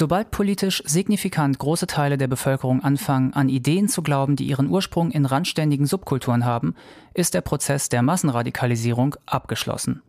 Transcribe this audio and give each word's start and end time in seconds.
Sobald 0.00 0.30
politisch 0.30 0.82
signifikant 0.86 1.58
große 1.58 1.86
Teile 1.86 2.16
der 2.16 2.26
Bevölkerung 2.26 2.82
anfangen, 2.82 3.34
an 3.34 3.50
Ideen 3.50 3.86
zu 3.86 4.00
glauben, 4.00 4.34
die 4.34 4.46
ihren 4.46 4.70
Ursprung 4.70 5.10
in 5.10 5.26
randständigen 5.26 5.84
Subkulturen 5.84 6.46
haben, 6.46 6.74
ist 7.12 7.34
der 7.34 7.42
Prozess 7.42 7.90
der 7.90 8.00
Massenradikalisierung 8.00 9.16
abgeschlossen. 9.26 10.00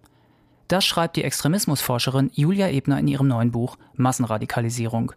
Das 0.70 0.86
schreibt 0.86 1.18
die 1.18 1.26
Extremismusforscherin 1.26 2.32
Julia 2.34 2.70
Ebner 2.70 3.00
in 3.00 3.10
ihrem 3.10 3.28
neuen 3.28 3.52
Buch 3.52 3.78
Massenradikalisierung. 3.98 5.12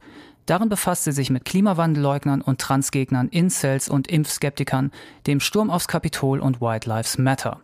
Darin 0.47 0.71
befasst 0.71 1.05
sie 1.05 1.13
sich 1.13 1.31
mit 1.31 1.45
Klimawandelleugnern 1.45 2.41
und 2.41 2.61
Transgegnern, 2.61 3.29
Incels 3.29 3.89
und 3.89 4.09
Impfskeptikern, 4.09 4.91
dem 5.29 5.39
Sturm 5.39 5.71
aufs 5.71 5.87
Kapitol 5.87 6.41
und 6.41 6.61
White 6.61 6.89
Lives 6.89 7.17
Matter. 7.17 7.61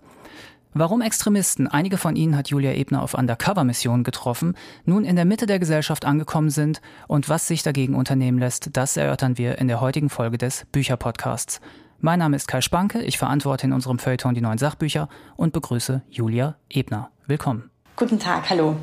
Warum 0.73 1.00
Extremisten, 1.00 1.66
einige 1.66 1.98
von 1.98 2.15
ihnen 2.15 2.37
hat 2.37 2.51
Julia 2.51 2.73
Ebner 2.73 3.02
auf 3.02 3.15
Undercover-Missionen 3.15 4.05
getroffen, 4.05 4.55
nun 4.84 5.05
in 5.05 5.16
der 5.16 5.24
Mitte 5.24 5.47
der 5.47 5.59
Gesellschaft 5.59 6.05
angekommen 6.05 6.51
sind 6.51 6.80
und 7.09 7.28
was 7.28 7.48
sich 7.48 7.65
dagegen 7.65 7.97
unternehmen 7.97 8.38
lässt, 8.38 8.70
das 8.77 8.97
erörtern 8.97 9.37
wir 9.37 9.59
in 9.59 9.66
der 9.66 9.80
heutigen 9.80 10.11
Folge 10.11 10.38
des 10.38 10.66
Bücherpodcasts. 10.70 11.61
Mein 11.98 12.20
Name 12.20 12.37
ist 12.37 12.47
Kai 12.47 12.61
Spanke, 12.61 13.02
ich 13.02 13.19
verantworte 13.19 13.66
in 13.66 13.73
unserem 13.73 13.98
Feuilleton 13.98 14.37
die 14.37 14.41
neuen 14.41 14.59
Sachbücher 14.59 15.09
und 15.34 15.52
begrüße 15.52 16.02
Julia 16.09 16.55
Ebner. 16.69 17.11
Willkommen. 17.27 17.69
Guten 17.97 18.20
Tag, 18.20 18.48
hallo. 18.48 18.77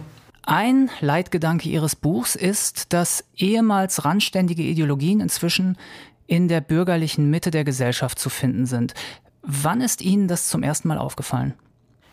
Ein 0.46 0.90
Leitgedanke 1.00 1.70
Ihres 1.70 1.96
Buchs 1.96 2.36
ist, 2.36 2.92
dass 2.92 3.24
ehemals 3.38 4.04
randständige 4.04 4.64
Ideologien 4.64 5.22
inzwischen 5.22 5.78
in 6.26 6.50
der 6.50 6.60
bürgerlichen 6.60 7.30
Mitte 7.30 7.50
der 7.50 7.64
Gesellschaft 7.64 8.20
zu 8.20 8.30
finden 8.30 8.66
sind. 8.66 8.94
Wann 9.42 9.80
ist 9.80 10.02
Ihnen 10.02 10.28
das 10.28 10.50
zum 10.50 10.64
ersten 10.64 10.90
Mal 10.90 10.98
aufgefallen? 10.98 11.54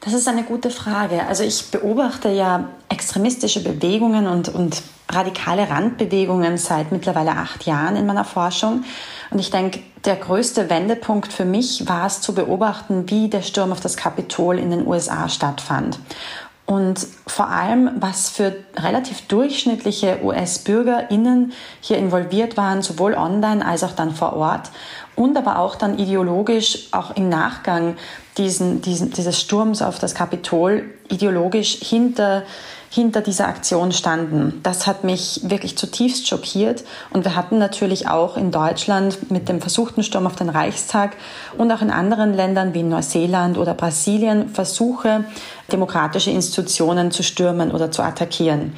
Das 0.05 0.13
ist 0.13 0.29
eine 0.29 0.43
gute 0.43 0.69
Frage. 0.69 1.27
Also 1.27 1.45
ich 1.45 1.71
beobachte 1.71 2.29
ja 2.29 2.69
extremistische 2.91 3.65
Bewegungen 3.65 4.27
und, 4.27 4.51
und 4.51 4.83
radikale 5.09 5.71
Randbewegungen 5.71 6.59
seit 6.59 6.93
mittlerweile 6.93 7.31
acht 7.31 7.65
Jahren 7.65 7.97
in 7.97 8.05
meiner 8.05 8.25
Forschung. 8.25 8.85
Und 9.31 9.39
ich 9.39 9.51
denke, 9.51 9.81
der 10.05 10.17
größte 10.17 10.69
Wendepunkt 10.69 11.33
für 11.33 11.47
mich 11.47 11.89
war 11.89 12.07
es 12.07 12.21
zu 12.21 12.35
beobachten, 12.35 13.09
wie 13.09 13.29
der 13.29 13.41
Sturm 13.41 13.73
auf 13.73 13.81
das 13.81 13.97
Kapitol 13.97 14.59
in 14.59 14.71
den 14.71 14.87
USA 14.87 15.31
stattfand. 15.31 15.99
Und 16.67 17.07
vor 17.27 17.49
allem, 17.49 17.91
was 17.97 18.29
für 18.29 18.57
relativ 18.77 19.23
durchschnittliche 19.23 20.21
US-BürgerInnen 20.23 21.53
hier 21.81 21.99
involviert 21.99 22.57
waren, 22.57 22.81
sowohl 22.81 23.15
online 23.15 23.65
als 23.65 23.85
auch 23.85 23.93
dann 23.93 24.15
vor 24.15 24.35
Ort 24.35 24.71
und 25.15 25.37
aber 25.37 25.59
auch 25.59 25.77
dann 25.77 25.99
ideologisch, 25.99 26.89
auch 26.93 27.17
im 27.17 27.29
Nachgang 27.29 27.97
diesen, 28.39 28.83
diesen, 28.83 29.11
dieses 29.11 29.41
Sturms 29.41 29.83
auf 29.83 29.99
das 29.99 30.15
Kapitol, 30.15 30.85
ideologisch 31.09 31.79
hinter, 31.81 32.43
hinter 32.91 33.21
dieser 33.21 33.47
Aktion 33.47 33.93
standen. 33.93 34.61
Das 34.63 34.87
hat 34.87 35.05
mich 35.05 35.41
wirklich 35.45 35.77
zutiefst 35.77 36.27
schockiert. 36.27 36.85
Und 37.11 37.25
wir 37.25 37.37
hatten 37.37 37.59
natürlich 37.59 38.09
auch 38.09 38.37
in 38.37 38.51
Deutschland 38.51 39.31
mit 39.31 39.49
dem 39.49 39.61
versuchten 39.61 40.03
Sturm 40.03 40.27
auf 40.27 40.37
den 40.37 40.49
Reichstag 40.49 41.17
und 41.57 41.71
auch 41.71 41.83
in 41.83 41.91
anderen 41.91 42.35
Ländern 42.35 42.75
wie 42.75 42.83
Neuseeland 42.83 43.57
oder 43.59 43.75
Brasilien 43.75 44.49
Versuche, 44.49 45.25
demokratische 45.73 46.31
Institutionen 46.31 47.11
zu 47.11 47.23
stürmen 47.23 47.71
oder 47.71 47.91
zu 47.91 48.03
attackieren. 48.03 48.75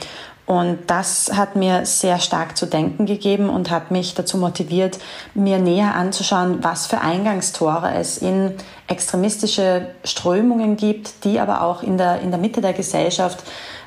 Und 0.47 0.79
das 0.87 1.33
hat 1.35 1.57
mir 1.57 1.85
sehr 1.87 2.21
stark 2.21 2.57
zu 2.57 2.67
denken 2.67 3.05
gegeben 3.05 3.51
und 3.51 3.71
hat 3.71 3.91
mich 3.91 4.15
dazu 4.15 4.39
motiviert, 4.39 4.99
mir 5.35 5.59
näher 5.59 5.97
anzuschauen, 5.97 6.63
was 6.63 6.87
für 6.87 7.01
Eingangstore 7.01 7.93
es 7.95 8.19
in 8.19 8.55
extremistische 8.87 9.89
Strömungen 10.05 10.77
gibt, 10.77 11.25
die 11.25 11.41
aber 11.41 11.63
auch 11.63 11.83
in 11.83 11.99
der, 11.99 12.21
in 12.21 12.31
der 12.31 12.39
Mitte 12.39 12.61
der 12.61 12.75
Gesellschaft 12.75 13.43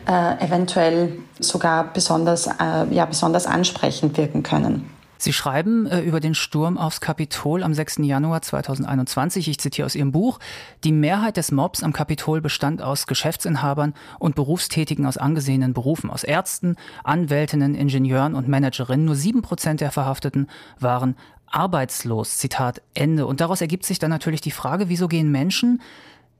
äh, 0.05 0.43
eventuell 0.43 1.19
sogar 1.39 1.93
besonders, 1.93 2.47
äh, 2.47 2.85
ja, 2.91 3.05
besonders 3.05 3.45
ansprechend 3.45 4.17
wirken 4.17 4.43
können. 4.43 4.89
Sie 5.21 5.33
schreiben 5.33 5.85
äh, 5.85 5.99
über 5.99 6.21
den 6.21 6.33
Sturm 6.33 6.77
aufs 6.77 7.01
Kapitol 7.01 7.61
am 7.61 7.73
6. 7.73 7.97
Januar 7.97 8.41
2021. 8.41 9.49
Ich 9.49 9.59
zitiere 9.59 9.85
aus 9.85 9.93
Ihrem 9.93 10.13
Buch. 10.13 10.39
Die 10.85 10.93
Mehrheit 10.93 11.35
des 11.35 11.51
Mobs 11.51 11.83
am 11.83 11.91
Kapitol 11.91 12.39
bestand 12.39 12.81
aus 12.81 13.05
Geschäftsinhabern 13.05 13.93
und 14.17 14.35
Berufstätigen 14.35 15.05
aus 15.05 15.17
angesehenen 15.17 15.73
Berufen, 15.73 16.09
aus 16.09 16.23
Ärzten, 16.23 16.77
Anwältinnen, 17.03 17.75
Ingenieuren 17.75 18.33
und 18.33 18.47
Managerinnen. 18.47 19.05
Nur 19.05 19.15
sieben 19.15 19.41
Prozent 19.41 19.81
der 19.81 19.91
Verhafteten 19.91 20.47
waren 20.79 21.17
arbeitslos. 21.47 22.37
Zitat 22.37 22.81
Ende. 22.93 23.25
Und 23.25 23.41
daraus 23.41 23.59
ergibt 23.59 23.85
sich 23.85 23.99
dann 23.99 24.11
natürlich 24.11 24.39
die 24.39 24.51
Frage, 24.51 24.87
wieso 24.87 25.09
gehen 25.09 25.31
Menschen, 25.31 25.81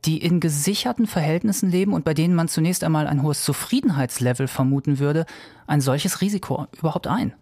die 0.05 0.19
in 0.19 0.39
gesicherten 0.39 1.05
Verhältnissen 1.05 1.69
leben 1.69 1.91
und 1.91 2.05
bei 2.05 2.13
denen 2.13 2.33
man 2.33 2.47
zunächst 2.47 2.85
einmal 2.85 3.07
ein 3.07 3.23
hohes 3.23 3.43
Zufriedenheitslevel 3.43 4.47
vermuten 4.47 4.99
würde, 4.99 5.25
ein 5.67 5.81
solches 5.81 6.21
Risiko 6.21 6.67
überhaupt 6.77 7.07
ein? 7.07 7.33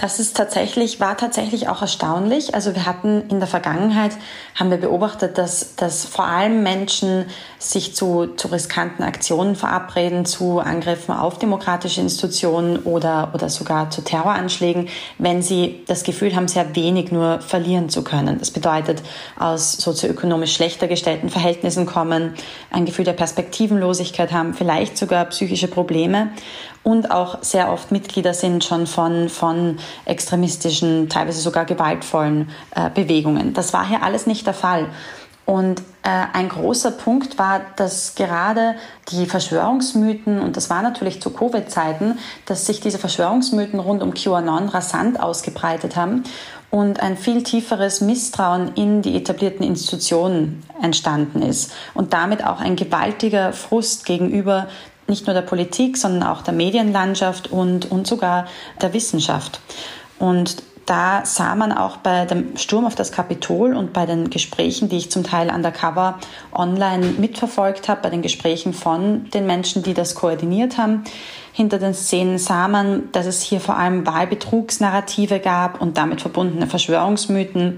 Das 0.00 0.18
ist 0.18 0.34
tatsächlich, 0.34 0.98
war 0.98 1.18
tatsächlich 1.18 1.68
auch 1.68 1.82
erstaunlich. 1.82 2.54
Also 2.54 2.74
wir 2.74 2.86
hatten 2.86 3.28
in 3.28 3.38
der 3.38 3.46
Vergangenheit, 3.46 4.12
haben 4.54 4.70
wir 4.70 4.78
beobachtet, 4.78 5.36
dass, 5.36 5.76
dass 5.76 6.06
vor 6.06 6.24
allem 6.24 6.62
Menschen 6.62 7.26
sich 7.58 7.94
zu, 7.94 8.28
zu 8.28 8.48
riskanten 8.48 9.02
Aktionen 9.02 9.56
verabreden, 9.56 10.24
zu 10.24 10.58
Angriffen 10.58 11.12
auf 11.12 11.38
demokratische 11.38 12.00
Institutionen 12.00 12.78
oder, 12.78 13.32
oder 13.34 13.50
sogar 13.50 13.90
zu 13.90 14.00
Terroranschlägen, 14.00 14.88
wenn 15.18 15.42
sie 15.42 15.82
das 15.86 16.02
Gefühl 16.02 16.34
haben, 16.34 16.48
sehr 16.48 16.74
wenig 16.74 17.12
nur 17.12 17.42
verlieren 17.42 17.90
zu 17.90 18.02
können. 18.02 18.38
Das 18.38 18.52
bedeutet, 18.52 19.02
aus 19.38 19.72
sozioökonomisch 19.72 20.54
schlechter 20.54 20.88
gestellten 20.88 21.28
Verhältnissen 21.28 21.84
kommen, 21.84 22.32
ein 22.70 22.86
Gefühl 22.86 23.04
der 23.04 23.12
Perspektivenlosigkeit 23.12 24.32
haben, 24.32 24.54
vielleicht 24.54 24.96
sogar 24.96 25.26
psychische 25.26 25.68
Probleme 25.68 26.30
und 26.82 27.10
auch 27.10 27.42
sehr 27.42 27.70
oft 27.70 27.92
Mitglieder 27.92 28.34
sind 28.34 28.64
schon 28.64 28.86
von, 28.86 29.28
von 29.28 29.78
extremistischen, 30.06 31.08
teilweise 31.08 31.40
sogar 31.40 31.64
gewaltvollen 31.64 32.50
äh, 32.74 32.90
Bewegungen. 32.90 33.52
Das 33.52 33.72
war 33.72 33.86
hier 33.86 34.02
alles 34.02 34.26
nicht 34.26 34.46
der 34.46 34.54
Fall. 34.54 34.86
Und 35.44 35.80
äh, 36.02 36.26
ein 36.32 36.48
großer 36.48 36.92
Punkt 36.92 37.36
war, 37.36 37.60
dass 37.76 38.14
gerade 38.14 38.76
die 39.10 39.26
Verschwörungsmythen, 39.26 40.40
und 40.40 40.56
das 40.56 40.70
war 40.70 40.80
natürlich 40.80 41.20
zu 41.20 41.30
Covid-Zeiten, 41.30 42.18
dass 42.46 42.66
sich 42.66 42.80
diese 42.80 42.98
Verschwörungsmythen 42.98 43.80
rund 43.80 44.02
um 44.02 44.14
QAnon 44.14 44.68
rasant 44.68 45.20
ausgebreitet 45.20 45.96
haben 45.96 46.22
und 46.70 47.00
ein 47.00 47.16
viel 47.16 47.42
tieferes 47.42 48.00
Misstrauen 48.00 48.74
in 48.76 49.02
die 49.02 49.16
etablierten 49.16 49.66
Institutionen 49.66 50.62
entstanden 50.80 51.42
ist 51.42 51.72
und 51.94 52.12
damit 52.12 52.46
auch 52.46 52.60
ein 52.60 52.76
gewaltiger 52.76 53.52
Frust 53.52 54.06
gegenüber 54.06 54.68
nicht 55.10 55.26
nur 55.26 55.34
der 55.34 55.42
Politik, 55.42 55.98
sondern 55.98 56.22
auch 56.22 56.40
der 56.40 56.54
Medienlandschaft 56.54 57.52
und, 57.52 57.90
und 57.90 58.06
sogar 58.06 58.46
der 58.80 58.94
Wissenschaft. 58.94 59.60
Und 60.18 60.62
da 60.86 61.24
sah 61.24 61.54
man 61.54 61.70
auch 61.72 61.98
bei 61.98 62.24
dem 62.24 62.56
Sturm 62.56 62.84
auf 62.84 62.96
das 62.96 63.12
Kapitol 63.12 63.76
und 63.76 63.92
bei 63.92 64.06
den 64.06 64.28
Gesprächen, 64.28 64.88
die 64.88 64.96
ich 64.96 65.10
zum 65.10 65.22
Teil 65.22 65.48
undercover 65.48 66.18
online 66.52 67.06
mitverfolgt 67.18 67.88
habe, 67.88 68.02
bei 68.02 68.10
den 68.10 68.22
Gesprächen 68.22 68.72
von 68.72 69.30
den 69.30 69.46
Menschen, 69.46 69.84
die 69.84 69.94
das 69.94 70.16
koordiniert 70.16 70.78
haben, 70.78 71.04
hinter 71.52 71.78
den 71.78 71.94
Szenen 71.94 72.38
sah 72.38 72.66
man, 72.66 73.12
dass 73.12 73.26
es 73.26 73.40
hier 73.40 73.60
vor 73.60 73.76
allem 73.76 74.04
Wahlbetrugsnarrative 74.04 75.38
gab 75.38 75.80
und 75.80 75.96
damit 75.96 76.22
verbundene 76.22 76.66
Verschwörungsmythen, 76.66 77.76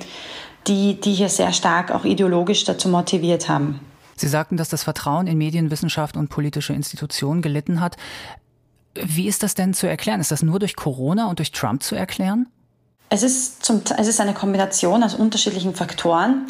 die, 0.67 0.99
die 1.01 1.13
hier 1.13 1.29
sehr 1.29 1.53
stark 1.53 1.91
auch 1.91 2.05
ideologisch 2.05 2.65
dazu 2.65 2.89
motiviert 2.89 3.49
haben. 3.49 3.81
Sie 4.17 4.29
sagten, 4.29 4.57
dass 4.57 4.69
das 4.69 4.83
Vertrauen 4.83 5.27
in 5.27 5.39
Medienwissenschaft 5.39 6.17
und 6.17 6.29
politische 6.29 6.73
Institutionen 6.73 7.43
gelitten 7.43 7.81
hat. 7.81 7.97
Wie 8.95 9.27
ist 9.27 9.43
das 9.43 9.55
denn 9.55 9.75
zu 9.75 9.87
erklären? 9.87 10.21
Ist 10.21 10.31
das 10.31 10.43
nur 10.43 10.59
durch 10.59 10.77
Corona 10.77 11.29
und 11.29 11.39
durch 11.39 11.53
Trump 11.53 11.83
zu 11.83 11.95
erklären? 11.95 12.47
Es 13.09 13.23
ist, 13.23 13.65
zum, 13.65 13.83
es 13.99 14.09
ist 14.09 14.21
eine 14.21 14.35
Kombination 14.35 15.03
aus 15.03 15.15
unterschiedlichen 15.15 15.75
Faktoren. 15.75 16.47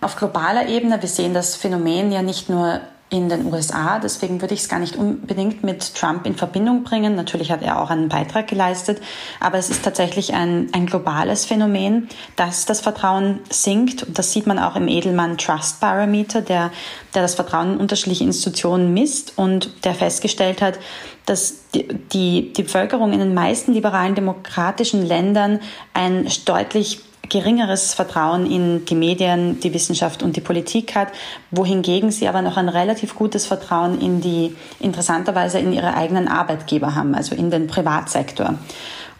Auf 0.00 0.16
globaler 0.16 0.68
Ebene, 0.68 1.00
wir 1.00 1.08
sehen 1.08 1.34
das 1.34 1.54
Phänomen 1.56 2.10
ja 2.10 2.22
nicht 2.22 2.48
nur 2.48 2.80
in 3.10 3.28
den 3.28 3.52
USA. 3.52 3.98
Deswegen 3.98 4.40
würde 4.40 4.54
ich 4.54 4.60
es 4.60 4.68
gar 4.68 4.78
nicht 4.78 4.96
unbedingt 4.96 5.64
mit 5.64 5.94
Trump 5.96 6.26
in 6.26 6.36
Verbindung 6.36 6.84
bringen. 6.84 7.16
Natürlich 7.16 7.50
hat 7.50 7.60
er 7.60 7.82
auch 7.82 7.90
einen 7.90 8.08
Beitrag 8.08 8.46
geleistet, 8.46 9.02
aber 9.40 9.58
es 9.58 9.68
ist 9.68 9.84
tatsächlich 9.84 10.32
ein, 10.32 10.68
ein 10.72 10.86
globales 10.86 11.44
Phänomen, 11.44 12.08
dass 12.36 12.66
das 12.66 12.80
Vertrauen 12.80 13.40
sinkt. 13.50 14.04
Und 14.04 14.18
das 14.18 14.32
sieht 14.32 14.46
man 14.46 14.60
auch 14.60 14.76
im 14.76 14.86
Edelmann 14.86 15.38
Trust 15.38 15.80
Barometer, 15.80 16.40
der, 16.40 16.70
der 17.14 17.22
das 17.22 17.34
Vertrauen 17.34 17.74
in 17.74 17.80
unterschiedliche 17.80 18.24
Institutionen 18.24 18.94
misst 18.94 19.36
und 19.36 19.84
der 19.84 19.94
festgestellt 19.94 20.62
hat, 20.62 20.78
dass 21.26 21.68
die, 21.74 21.88
die, 22.12 22.52
die 22.52 22.62
Bevölkerung 22.62 23.12
in 23.12 23.18
den 23.18 23.34
meisten 23.34 23.72
liberalen 23.72 24.14
demokratischen 24.14 25.04
Ländern 25.04 25.60
ein 25.94 26.28
deutlich 26.44 27.00
geringeres 27.30 27.94
Vertrauen 27.94 28.44
in 28.44 28.84
die 28.84 28.94
Medien, 28.94 29.60
die 29.60 29.72
Wissenschaft 29.72 30.22
und 30.22 30.36
die 30.36 30.42
Politik 30.42 30.94
hat, 30.94 31.08
wohingegen 31.50 32.10
sie 32.10 32.28
aber 32.28 32.42
noch 32.42 32.58
ein 32.58 32.68
relativ 32.68 33.14
gutes 33.14 33.46
Vertrauen 33.46 34.00
in 34.00 34.20
die, 34.20 34.54
interessanterweise 34.80 35.58
in 35.58 35.72
ihre 35.72 35.94
eigenen 35.94 36.28
Arbeitgeber 36.28 36.94
haben, 36.94 37.14
also 37.14 37.34
in 37.34 37.50
den 37.50 37.66
Privatsektor. 37.66 38.56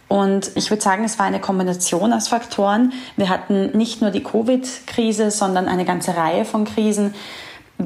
Und 0.07 0.51
ich 0.55 0.69
würde 0.69 0.83
sagen, 0.83 1.05
es 1.05 1.17
war 1.19 1.25
eine 1.25 1.39
Kombination 1.39 2.11
aus 2.11 2.27
Faktoren. 2.27 2.91
Wir 3.15 3.29
hatten 3.29 3.77
nicht 3.77 4.01
nur 4.01 4.11
die 4.11 4.21
Covid-Krise, 4.21 5.31
sondern 5.31 5.69
eine 5.69 5.85
ganze 5.85 6.17
Reihe 6.17 6.43
von 6.43 6.65
Krisen 6.65 7.13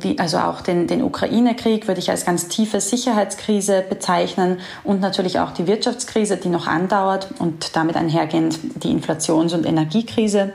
wie, 0.04 0.20
also 0.20 0.38
auch 0.38 0.62
den, 0.62 0.88
den 0.88 1.04
Ukraine-Krieg 1.04 1.88
würde 1.88 2.00
ich 2.00 2.10
als 2.10 2.26
ganz 2.26 2.48
tiefe 2.48 2.80
Sicherheitskrise 2.80 3.84
bezeichnen 3.88 4.60
und 4.84 5.02
natürlich 5.02 5.40
auch 5.40 5.52
die 5.52 5.68
Wirtschaftskrise, 5.68 6.38
die 6.38 6.50
noch 6.50 6.68
andauert 6.68 7.30
und 7.40 7.76
damit 7.76 7.96
einhergehend 7.96 8.60
die 8.84 8.92
Inflations- 8.92 9.54
und 9.54 9.66
Energiekrise. 9.66 10.54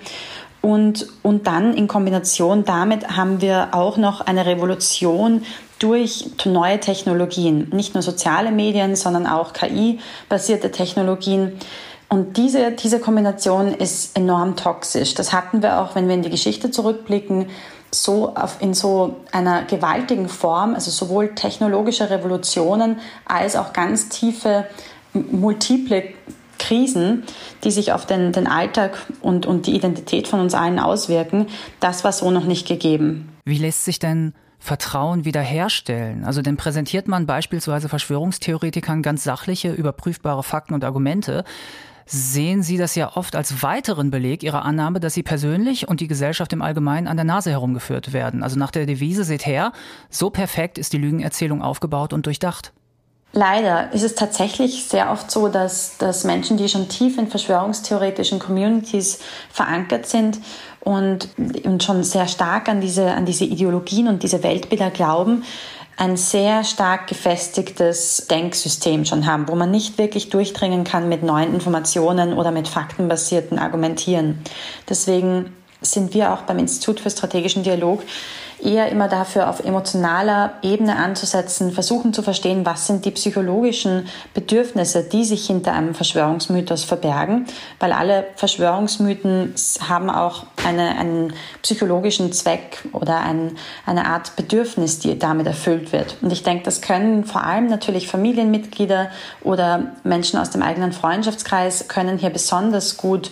Und, 0.63 1.07
und 1.23 1.47
dann 1.47 1.75
in 1.75 1.89
Kombination 1.89 2.65
damit 2.65 3.17
haben 3.17 3.41
wir 3.41 3.69
auch 3.73 3.97
noch 3.97 4.21
eine 4.21 4.45
Revolution 4.45 5.43
durch 5.79 6.27
neue 6.45 6.79
Technologien, 6.79 7.69
nicht 7.73 7.95
nur 7.95 8.03
soziale 8.03 8.53
Medien, 8.53 8.97
sondern 8.97 9.27
auch 9.27 9.55
KI-basierte 9.55 10.71
Technologien. 10.71 11.59
Und 12.13 12.37
diese, 12.37 12.73
diese 12.73 12.99
Kombination 12.99 13.69
ist 13.69 14.17
enorm 14.17 14.57
toxisch. 14.57 15.15
Das 15.15 15.33
hatten 15.33 15.63
wir 15.63 15.81
auch, 15.81 15.95
wenn 15.95 16.09
wir 16.09 16.15
in 16.17 16.23
die 16.23 16.31
Geschichte 16.31 16.73
zurückblicken, 16.73 17.47
so 17.93 18.35
auf, 18.35 18.61
in 18.61 18.75
so 18.75 19.17
einer 19.31 19.63
gewaltigen 19.65 20.29
Form, 20.29 20.75
also 20.75 20.91
sowohl 20.91 21.35
technologische 21.35 22.11
Revolutionen 22.11 22.99
als 23.27 23.55
auch 23.55 23.73
ganz 23.73 24.09
tiefe, 24.09 24.67
multiple 25.13 26.03
Krisen, 26.59 27.23
die 27.65 27.71
sich 27.71 27.93
auf 27.93 28.07
den, 28.07 28.33
den 28.33 28.47
Alltag 28.47 28.99
und, 29.23 29.47
und 29.47 29.67
die 29.67 29.75
Identität 29.75 30.29
von 30.29 30.41
uns 30.41 30.55
allen 30.55 30.79
auswirken, 30.79 31.47
das 31.79 32.05
war 32.05 32.13
so 32.13 32.31
noch 32.31 32.45
nicht 32.45 32.67
gegeben. 32.67 33.33
Wie 33.45 33.59
lässt 33.59 33.85
sich 33.85 33.99
denn 33.99 34.35
Vertrauen 34.59 35.25
wiederherstellen? 35.25 36.25
Also 36.25 36.43
denn 36.43 36.57
präsentiert 36.57 37.09
man 37.09 37.27
beispielsweise 37.27 37.89
Verschwörungstheoretikern 37.89 39.03
ganz 39.03 39.25
sachliche, 39.25 39.73
überprüfbare 39.73 40.43
Fakten 40.43 40.75
und 40.75 40.85
Argumente, 40.85 41.45
sehen 42.07 42.63
Sie 42.63 42.77
das 42.77 42.95
ja 42.95 43.17
oft 43.17 43.37
als 43.37 43.63
weiteren 43.63 44.11
Beleg 44.11 44.43
Ihrer 44.43 44.65
Annahme, 44.65 45.01
dass 45.01 45.15
Sie 45.15 45.23
persönlich 45.23 45.89
und 45.89 46.01
die 46.01 46.09
Gesellschaft 46.09 46.53
im 46.53 46.63
Allgemeinen 46.63 47.07
an 47.07 47.17
der 47.17 47.25
Nase 47.25 47.51
herumgeführt 47.51 48.13
werden. 48.13 48.43
Also 48.43 48.59
nach 48.59 48.71
der 48.71 48.87
Devise, 48.87 49.25
seht 49.25 49.47
her, 49.47 49.73
so 50.11 50.31
perfekt 50.31 50.79
ist 50.79 50.93
die 50.93 50.99
Lügenerzählung 50.99 51.63
aufgebaut 51.63 52.13
und 52.13 52.27
durchdacht. 52.27 52.73
Leider 53.33 53.93
ist 53.93 54.03
es 54.03 54.17
tatsächlich 54.17 54.87
sehr 54.87 55.13
oft 55.13 55.31
so, 55.31 55.47
dass, 55.47 55.99
dass 55.99 56.25
Menschen, 56.25 56.57
die 56.57 56.69
schon 56.69 56.89
tief 56.89 57.17
in 57.17 57.29
verschwörungstheoretischen 57.29 58.41
Communities 58.41 59.21
verankert 59.53 60.07
sind 60.07 60.41
und, 60.81 61.29
und 61.65 61.83
schon 61.85 62.03
sehr 62.03 62.27
stark 62.27 62.69
an 62.69 62.81
diese, 62.81 63.13
an 63.13 63.27
diese 63.27 63.45
Ideologien 63.45 64.09
und 64.09 64.25
diese 64.25 64.43
Weltbilder 64.43 64.91
glauben, 64.91 65.45
ein 66.01 66.17
sehr 66.17 66.65
stark 66.65 67.09
gefestigtes 67.09 68.27
Denksystem 68.31 69.05
schon 69.05 69.27
haben, 69.27 69.49
wo 69.49 69.55
man 69.55 69.71
nicht 69.71 69.99
wirklich 69.99 70.31
durchdringen 70.31 70.83
kann 70.83 71.11
mit 71.11 71.23
neuen 71.23 71.53
Informationen 71.53 72.33
oder 72.33 72.53
mit 72.53 72.69
faktenbasierten 72.69 73.59
Argumentieren. 73.59 74.39
Deswegen 74.89 75.55
sind 75.83 76.15
wir 76.15 76.33
auch 76.33 76.43
beim 76.43 76.59
Institut 76.59 77.01
für 77.01 77.11
strategischen 77.11 77.65
Dialog 77.65 78.03
eher 78.63 78.91
immer 78.91 79.09
dafür, 79.09 79.49
auf 79.49 79.65
emotionaler 79.65 80.55
Ebene 80.63 80.97
anzusetzen, 80.97 81.73
versuchen 81.73 82.13
zu 82.13 82.23
verstehen, 82.23 82.67
was 82.67 82.87
sind 82.87 83.05
die 83.05 83.11
psychologischen 83.11 84.09
Bedürfnisse, 84.35 85.05
die 85.05 85.25
sich 85.25 85.47
hinter 85.47 85.73
einem 85.73 85.95
Verschwörungsmythos 85.95 86.85
verbergen, 86.85 87.47
weil 87.79 87.93
alle 87.93 88.27
Verschwörungsmythen 88.37 89.55
haben 89.89 90.11
auch 90.11 90.45
eine, 90.65 90.99
einen 90.99 91.33
psychologischen 91.63 92.33
Zweck 92.33 92.85
oder 92.93 93.21
ein, 93.21 93.57
eine 93.87 94.07
Art 94.07 94.37
Bedürfnis, 94.37 94.99
die 94.99 95.19
damit 95.19 95.47
erfüllt 95.47 95.93
wird. 95.93 96.17
Und 96.21 96.33
ich 96.33 96.43
denke, 96.43 96.65
das 96.65 96.81
können 96.81 97.25
vor 97.25 97.45
allem 97.45 97.69
natürlich 97.69 98.09
Familienmitglieder 98.09 99.11
oder 99.43 99.93
Menschen 100.05 100.39
aus 100.39 100.51
dem 100.51 100.63
eigenen 100.63 100.93
Freundschaftskreis 100.93 101.89
können 101.89 102.19
hier 102.19 102.31
besonders 102.31 102.97
gut 102.97 103.31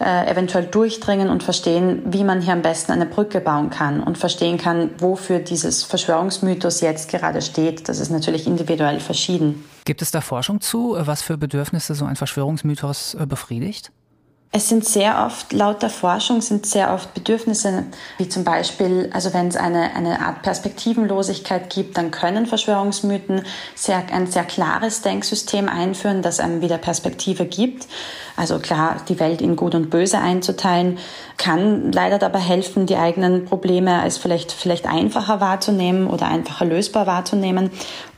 äh, 0.00 0.30
eventuell 0.30 0.66
durchdringen 0.66 1.28
und 1.30 1.42
verstehen, 1.42 2.02
wie 2.06 2.24
man 2.24 2.40
hier 2.40 2.52
am 2.52 2.62
besten 2.62 2.92
eine 2.92 3.06
Brücke 3.06 3.40
bauen 3.40 3.70
kann 3.70 4.02
und 4.02 4.18
verstehen 4.18 4.58
kann, 4.58 4.90
wofür 4.98 5.38
dieses 5.38 5.82
Verschwörungsmythos 5.84 6.80
jetzt 6.80 7.10
gerade 7.10 7.42
steht. 7.42 7.88
Das 7.88 8.00
ist 8.00 8.10
natürlich 8.10 8.46
individuell 8.46 9.00
verschieden. 9.00 9.64
Gibt 9.84 10.02
es 10.02 10.10
da 10.10 10.20
Forschung 10.20 10.60
zu, 10.60 10.96
was 10.98 11.22
für 11.22 11.36
Bedürfnisse 11.36 11.94
so 11.94 12.04
ein 12.04 12.16
Verschwörungsmythos 12.16 13.14
äh, 13.14 13.26
befriedigt? 13.26 13.92
Es 14.56 14.68
sind 14.68 14.84
sehr 14.84 15.26
oft, 15.26 15.52
laut 15.52 15.82
der 15.82 15.90
Forschung, 15.90 16.40
sind 16.40 16.64
sehr 16.64 16.94
oft 16.94 17.12
Bedürfnisse, 17.12 17.86
wie 18.18 18.28
zum 18.28 18.44
Beispiel, 18.44 19.10
also 19.12 19.34
wenn 19.34 19.48
es 19.48 19.56
eine, 19.56 19.96
eine 19.96 20.20
Art 20.24 20.42
Perspektivenlosigkeit 20.42 21.70
gibt, 21.70 21.98
dann 21.98 22.12
können 22.12 22.46
Verschwörungsmythen 22.46 23.42
sehr, 23.74 24.04
ein 24.12 24.28
sehr 24.28 24.44
klares 24.44 25.02
Denksystem 25.02 25.68
einführen, 25.68 26.22
das 26.22 26.38
einem 26.38 26.60
wieder 26.60 26.78
Perspektive 26.78 27.46
gibt. 27.46 27.88
Also 28.36 28.58
klar, 28.58 28.96
die 29.08 29.20
Welt 29.20 29.40
in 29.40 29.56
Gut 29.56 29.74
und 29.74 29.90
Böse 29.90 30.18
einzuteilen, 30.18 30.98
kann 31.36 31.92
leider 31.92 32.18
dabei 32.18 32.40
helfen, 32.40 32.86
die 32.86 32.96
eigenen 32.96 33.44
Probleme 33.44 34.00
als 34.00 34.18
vielleicht, 34.18 34.52
vielleicht 34.52 34.86
einfacher 34.86 35.40
wahrzunehmen 35.40 36.08
oder 36.08 36.26
einfacher 36.26 36.64
lösbar 36.64 37.06
wahrzunehmen. 37.06 37.70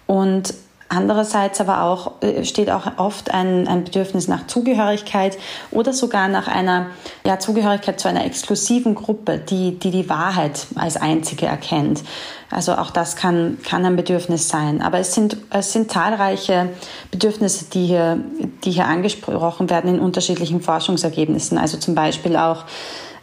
Und 0.06 0.54
Andererseits 0.88 1.60
aber 1.60 1.82
auch 1.82 2.22
äh, 2.22 2.44
steht 2.44 2.70
auch 2.70 2.98
oft 2.98 3.34
ein, 3.34 3.66
ein 3.66 3.84
Bedürfnis 3.84 4.28
nach 4.28 4.46
Zugehörigkeit 4.46 5.36
oder 5.72 5.92
sogar 5.92 6.28
nach 6.28 6.46
einer 6.46 6.90
ja, 7.24 7.40
Zugehörigkeit 7.40 7.98
zu 7.98 8.08
einer 8.08 8.24
exklusiven 8.24 8.94
Gruppe, 8.94 9.38
die, 9.38 9.78
die 9.78 9.90
die 9.90 10.08
Wahrheit 10.08 10.66
als 10.76 10.96
einzige 10.96 11.46
erkennt. 11.46 12.04
Also 12.50 12.74
auch 12.74 12.90
das 12.90 13.16
kann, 13.16 13.58
kann 13.64 13.84
ein 13.84 13.96
Bedürfnis 13.96 14.48
sein. 14.48 14.80
Aber 14.80 14.98
es 14.98 15.12
sind, 15.12 15.36
es 15.50 15.72
sind 15.72 15.90
zahlreiche 15.90 16.68
Bedürfnisse, 17.10 17.64
die 17.72 17.86
hier, 17.86 18.20
die 18.64 18.70
hier 18.70 18.86
angesprochen 18.86 19.68
werden 19.68 19.96
in 19.96 20.00
unterschiedlichen 20.00 20.60
Forschungsergebnissen. 20.60 21.58
Also 21.58 21.78
zum 21.78 21.96
Beispiel 21.96 22.36
auch 22.36 22.64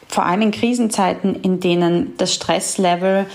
vor 0.10 0.26
allem 0.26 0.42
in 0.42 0.52
Krisenzeiten, 0.52 1.36
in 1.36 1.62
denen 1.62 2.18
das 2.18 2.34
Stresslevel 2.34 3.26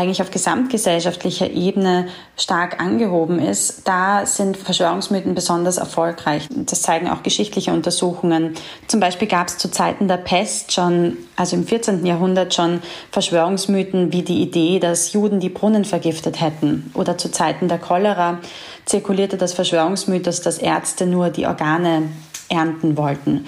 eigentlich 0.00 0.22
auf 0.22 0.30
gesamtgesellschaftlicher 0.30 1.50
Ebene 1.50 2.08
stark 2.34 2.80
angehoben 2.80 3.38
ist, 3.38 3.86
da 3.86 4.24
sind 4.24 4.56
Verschwörungsmythen 4.56 5.34
besonders 5.34 5.76
erfolgreich. 5.76 6.48
Das 6.50 6.80
zeigen 6.80 7.10
auch 7.10 7.22
geschichtliche 7.22 7.70
Untersuchungen. 7.70 8.54
Zum 8.86 8.98
Beispiel 8.98 9.28
gab 9.28 9.48
es 9.48 9.58
zu 9.58 9.70
Zeiten 9.70 10.08
der 10.08 10.16
Pest 10.16 10.72
schon, 10.72 11.18
also 11.36 11.54
im 11.54 11.66
14. 11.66 12.06
Jahrhundert 12.06 12.54
schon 12.54 12.80
Verschwörungsmythen 13.12 14.10
wie 14.10 14.22
die 14.22 14.40
Idee, 14.40 14.78
dass 14.80 15.12
Juden 15.12 15.38
die 15.38 15.50
Brunnen 15.50 15.84
vergiftet 15.84 16.40
hätten. 16.40 16.90
Oder 16.94 17.18
zu 17.18 17.30
Zeiten 17.30 17.68
der 17.68 17.78
Cholera 17.78 18.38
zirkulierte 18.86 19.36
das 19.36 19.52
Verschwörungsmythos, 19.52 20.40
dass 20.40 20.56
Ärzte 20.56 21.04
nur 21.04 21.28
die 21.28 21.44
Organe 21.44 22.04
ernten 22.48 22.96
wollten. 22.96 23.44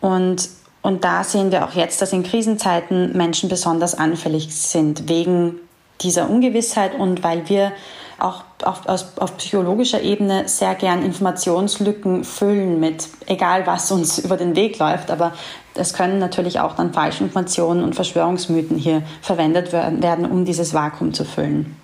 Und 0.00 0.48
und 0.84 1.02
da 1.02 1.24
sehen 1.24 1.50
wir 1.50 1.64
auch 1.64 1.72
jetzt, 1.72 2.02
dass 2.02 2.12
in 2.12 2.24
Krisenzeiten 2.24 3.16
Menschen 3.16 3.48
besonders 3.48 3.94
anfällig 3.94 4.54
sind 4.54 5.08
wegen 5.08 5.58
dieser 6.00 6.28
Ungewissheit 6.28 6.98
und 6.98 7.22
weil 7.22 7.48
wir 7.48 7.72
auch 8.18 8.44
auf, 8.64 8.86
auf, 8.86 9.04
auf, 9.18 9.36
psychologischer 9.38 10.00
Ebene 10.00 10.48
sehr 10.48 10.74
gern 10.74 11.04
Informationslücken 11.04 12.24
füllen 12.24 12.80
mit, 12.80 13.08
egal 13.26 13.66
was 13.66 13.90
uns 13.90 14.18
über 14.24 14.36
den 14.36 14.56
Weg 14.56 14.78
läuft, 14.78 15.10
aber 15.10 15.32
es 15.74 15.92
können 15.92 16.18
natürlich 16.18 16.60
auch 16.60 16.76
dann 16.76 16.92
Falschinformationen 16.92 17.82
und 17.82 17.94
Verschwörungsmythen 17.94 18.76
hier 18.78 19.02
verwendet 19.20 19.72
werden, 19.72 20.26
um 20.30 20.44
dieses 20.44 20.72
Vakuum 20.72 21.12
zu 21.12 21.24
füllen. 21.24 21.76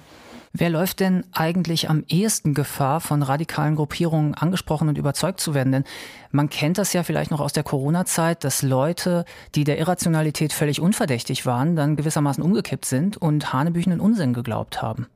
Wer 0.52 0.68
läuft 0.68 0.98
denn 0.98 1.24
eigentlich 1.32 1.88
am 1.88 2.02
ehesten 2.08 2.54
Gefahr, 2.54 3.00
von 3.00 3.22
radikalen 3.22 3.76
Gruppierungen 3.76 4.34
angesprochen 4.34 4.88
und 4.88 4.98
überzeugt 4.98 5.40
zu 5.40 5.54
werden? 5.54 5.70
Denn 5.70 5.84
man 6.32 6.50
kennt 6.50 6.76
das 6.76 6.92
ja 6.92 7.04
vielleicht 7.04 7.30
noch 7.30 7.40
aus 7.40 7.52
der 7.52 7.62
Corona-Zeit, 7.62 8.42
dass 8.42 8.62
Leute, 8.62 9.24
die 9.54 9.62
der 9.62 9.78
Irrationalität 9.78 10.52
völlig 10.52 10.80
unverdächtig 10.80 11.46
waren, 11.46 11.76
dann 11.76 11.94
gewissermaßen 11.94 12.42
umgekippt 12.42 12.84
sind 12.84 13.16
und 13.16 13.52
hanebüchenden 13.52 14.00
Unsinn 14.00 14.32
geglaubt 14.32 14.82
haben. 14.82 15.06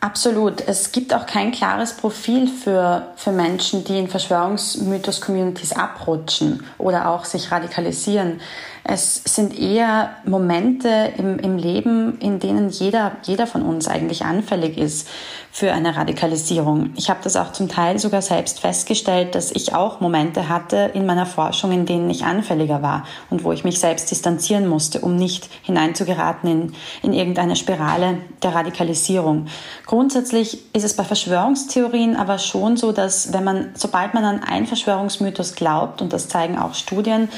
Absolut. 0.00 0.60
Es 0.66 0.92
gibt 0.92 1.12
auch 1.14 1.26
kein 1.26 1.52
klares 1.52 1.94
Profil 1.94 2.48
für, 2.48 3.08
für 3.16 3.32
Menschen, 3.32 3.82
die 3.84 3.98
in 3.98 4.08
Verschwörungsmythos-Communities 4.08 5.72
abrutschen 5.72 6.62
oder 6.78 7.08
auch 7.08 7.24
sich 7.24 7.50
radikalisieren. 7.50 8.40
Es 8.88 9.20
sind 9.24 9.58
eher 9.58 10.10
Momente 10.24 11.12
im, 11.18 11.40
im 11.40 11.56
Leben, 11.56 12.18
in 12.20 12.38
denen 12.38 12.68
jeder, 12.68 13.16
jeder 13.24 13.48
von 13.48 13.62
uns 13.62 13.88
eigentlich 13.88 14.24
anfällig 14.24 14.78
ist 14.78 15.08
für 15.50 15.72
eine 15.72 15.96
Radikalisierung. 15.96 16.90
Ich 16.94 17.10
habe 17.10 17.18
das 17.24 17.34
auch 17.34 17.50
zum 17.50 17.68
Teil 17.68 17.98
sogar 17.98 18.22
selbst 18.22 18.60
festgestellt, 18.60 19.34
dass 19.34 19.50
ich 19.50 19.74
auch 19.74 19.98
Momente 20.00 20.48
hatte 20.48 20.92
in 20.94 21.04
meiner 21.04 21.26
Forschung, 21.26 21.72
in 21.72 21.84
denen 21.84 22.08
ich 22.10 22.24
anfälliger 22.24 22.80
war 22.80 23.04
und 23.28 23.42
wo 23.42 23.50
ich 23.50 23.64
mich 23.64 23.80
selbst 23.80 24.08
distanzieren 24.12 24.68
musste, 24.68 25.00
um 25.00 25.16
nicht 25.16 25.48
hineinzugeraten 25.62 26.48
in, 26.48 26.72
in 27.02 27.12
irgendeine 27.12 27.56
Spirale 27.56 28.18
der 28.44 28.54
Radikalisierung. 28.54 29.46
Grundsätzlich 29.86 30.60
ist 30.74 30.84
es 30.84 30.94
bei 30.94 31.02
Verschwörungstheorien 31.02 32.14
aber 32.14 32.38
schon 32.38 32.76
so, 32.76 32.92
dass 32.92 33.32
wenn 33.32 33.42
man, 33.42 33.70
sobald 33.74 34.14
man 34.14 34.24
an 34.24 34.44
einen 34.44 34.66
Verschwörungsmythos 34.66 35.56
glaubt, 35.56 36.02
und 36.02 36.12
das 36.12 36.28
zeigen 36.28 36.56
auch 36.56 36.74
Studien, 36.74 37.28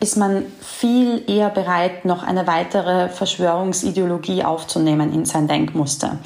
ist 0.00 0.16
man 0.16 0.44
viel 0.60 1.24
eher 1.28 1.50
bereit, 1.50 2.04
noch 2.04 2.22
eine 2.22 2.46
weitere 2.46 3.08
Verschwörungsideologie 3.08 4.44
aufzunehmen 4.44 5.12
in 5.12 5.24
sein 5.24 5.48
Denkmuster. 5.48 6.18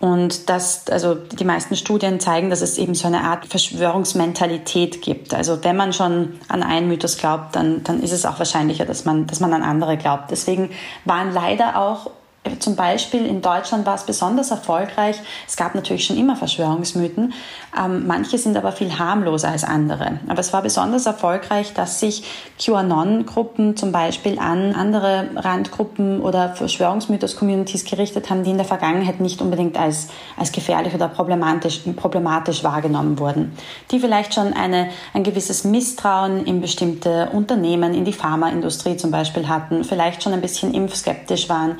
Und 0.00 0.50
das, 0.50 0.88
also 0.88 1.14
die 1.14 1.44
meisten 1.44 1.76
Studien 1.76 2.20
zeigen, 2.20 2.50
dass 2.50 2.60
es 2.60 2.76
eben 2.76 2.94
so 2.94 3.06
eine 3.06 3.22
Art 3.22 3.46
Verschwörungsmentalität 3.46 5.00
gibt. 5.00 5.32
Also 5.32 5.62
wenn 5.64 5.76
man 5.76 5.92
schon 5.92 6.40
an 6.48 6.62
einen 6.62 6.88
Mythos 6.88 7.16
glaubt, 7.16 7.56
dann, 7.56 7.84
dann 7.84 8.02
ist 8.02 8.12
es 8.12 8.26
auch 8.26 8.38
wahrscheinlicher, 8.38 8.84
dass 8.84 9.04
man, 9.04 9.26
dass 9.26 9.40
man 9.40 9.54
an 9.54 9.62
andere 9.62 9.96
glaubt. 9.96 10.30
Deswegen 10.30 10.70
waren 11.04 11.32
leider 11.32 11.78
auch 11.80 12.10
zum 12.58 12.76
Beispiel 12.76 13.24
in 13.26 13.40
Deutschland 13.40 13.86
war 13.86 13.94
es 13.94 14.04
besonders 14.04 14.50
erfolgreich. 14.50 15.16
Es 15.48 15.56
gab 15.56 15.74
natürlich 15.74 16.04
schon 16.04 16.18
immer 16.18 16.36
Verschwörungsmythen. 16.36 17.32
Ähm, 17.78 18.06
manche 18.06 18.36
sind 18.36 18.56
aber 18.56 18.72
viel 18.72 18.98
harmloser 18.98 19.48
als 19.48 19.64
andere. 19.64 20.20
Aber 20.28 20.40
es 20.40 20.52
war 20.52 20.60
besonders 20.60 21.06
erfolgreich, 21.06 21.72
dass 21.72 22.00
sich 22.00 22.24
QAnon-Gruppen 22.58 23.76
zum 23.76 23.92
Beispiel 23.92 24.38
an 24.38 24.74
andere 24.74 25.30
Randgruppen 25.36 26.20
oder 26.20 26.50
Verschwörungsmythos-Communities 26.50 27.84
gerichtet 27.84 28.28
haben, 28.28 28.44
die 28.44 28.50
in 28.50 28.58
der 28.58 28.66
Vergangenheit 28.66 29.20
nicht 29.20 29.40
unbedingt 29.40 29.78
als, 29.78 30.08
als 30.36 30.52
gefährlich 30.52 30.94
oder 30.94 31.08
problematisch, 31.08 31.80
problematisch 31.96 32.62
wahrgenommen 32.62 33.18
wurden. 33.18 33.56
Die 33.90 33.98
vielleicht 33.98 34.34
schon 34.34 34.52
eine, 34.52 34.90
ein 35.14 35.22
gewisses 35.22 35.64
Misstrauen 35.64 36.44
in 36.44 36.60
bestimmte 36.60 37.30
Unternehmen, 37.32 37.94
in 37.94 38.04
die 38.04 38.12
Pharmaindustrie 38.12 38.98
zum 38.98 39.10
Beispiel 39.10 39.48
hatten, 39.48 39.82
vielleicht 39.82 40.22
schon 40.22 40.34
ein 40.34 40.42
bisschen 40.42 40.74
impfskeptisch 40.74 41.48
waren 41.48 41.78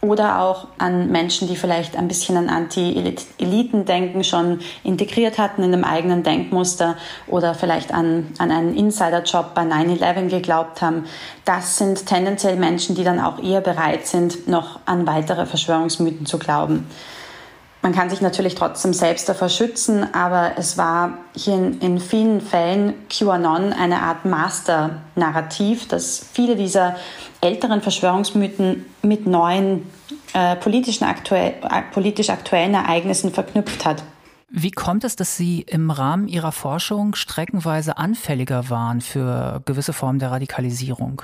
oder 0.00 0.40
auch 0.40 0.68
an 0.78 1.10
Menschen, 1.10 1.48
die 1.48 1.56
vielleicht 1.56 1.96
ein 1.96 2.08
bisschen 2.08 2.36
an 2.36 2.48
Anti-Eliten-Denken 2.48 4.24
schon 4.24 4.60
integriert 4.84 5.38
hatten 5.38 5.62
in 5.62 5.72
dem 5.72 5.84
eigenen 5.84 6.22
Denkmuster 6.22 6.96
oder 7.26 7.54
vielleicht 7.54 7.92
an, 7.92 8.26
an 8.38 8.50
einen 8.50 8.76
Insider-Job 8.76 9.54
bei 9.54 9.62
9-11 9.62 10.28
geglaubt 10.28 10.82
haben. 10.82 11.06
Das 11.44 11.78
sind 11.78 12.06
tendenziell 12.06 12.56
Menschen, 12.56 12.94
die 12.94 13.04
dann 13.04 13.20
auch 13.20 13.42
eher 13.42 13.60
bereit 13.60 14.06
sind, 14.06 14.48
noch 14.48 14.80
an 14.84 15.06
weitere 15.06 15.46
Verschwörungsmythen 15.46 16.26
zu 16.26 16.38
glauben. 16.38 16.86
Man 17.86 17.94
kann 17.94 18.10
sich 18.10 18.20
natürlich 18.20 18.56
trotzdem 18.56 18.92
selbst 18.92 19.28
davor 19.28 19.48
schützen, 19.48 20.12
aber 20.12 20.54
es 20.56 20.76
war 20.76 21.18
hier 21.36 21.54
in, 21.54 21.78
in 21.78 22.00
vielen 22.00 22.40
Fällen 22.40 22.94
QAnon 23.08 23.72
eine 23.72 24.02
Art 24.02 24.24
Master-Narrativ, 24.24 25.86
das 25.86 26.26
viele 26.32 26.56
dieser 26.56 26.96
älteren 27.40 27.82
Verschwörungsmythen 27.82 28.84
mit 29.02 29.26
neuen 29.26 29.86
äh, 30.32 30.56
politischen 30.56 31.04
aktuell, 31.04 31.54
äh, 31.62 31.82
politisch 31.92 32.30
aktuellen 32.30 32.74
Ereignissen 32.74 33.32
verknüpft 33.32 33.84
hat. 33.84 34.02
Wie 34.48 34.70
kommt 34.70 35.04
es, 35.04 35.16
dass 35.16 35.36
Sie 35.36 35.62
im 35.62 35.90
Rahmen 35.90 36.28
Ihrer 36.28 36.52
Forschung 36.52 37.14
streckenweise 37.14 37.98
anfälliger 37.98 38.70
waren 38.70 39.00
für 39.00 39.60
gewisse 39.64 39.92
Formen 39.92 40.18
der 40.18 40.30
Radikalisierung? 40.30 41.22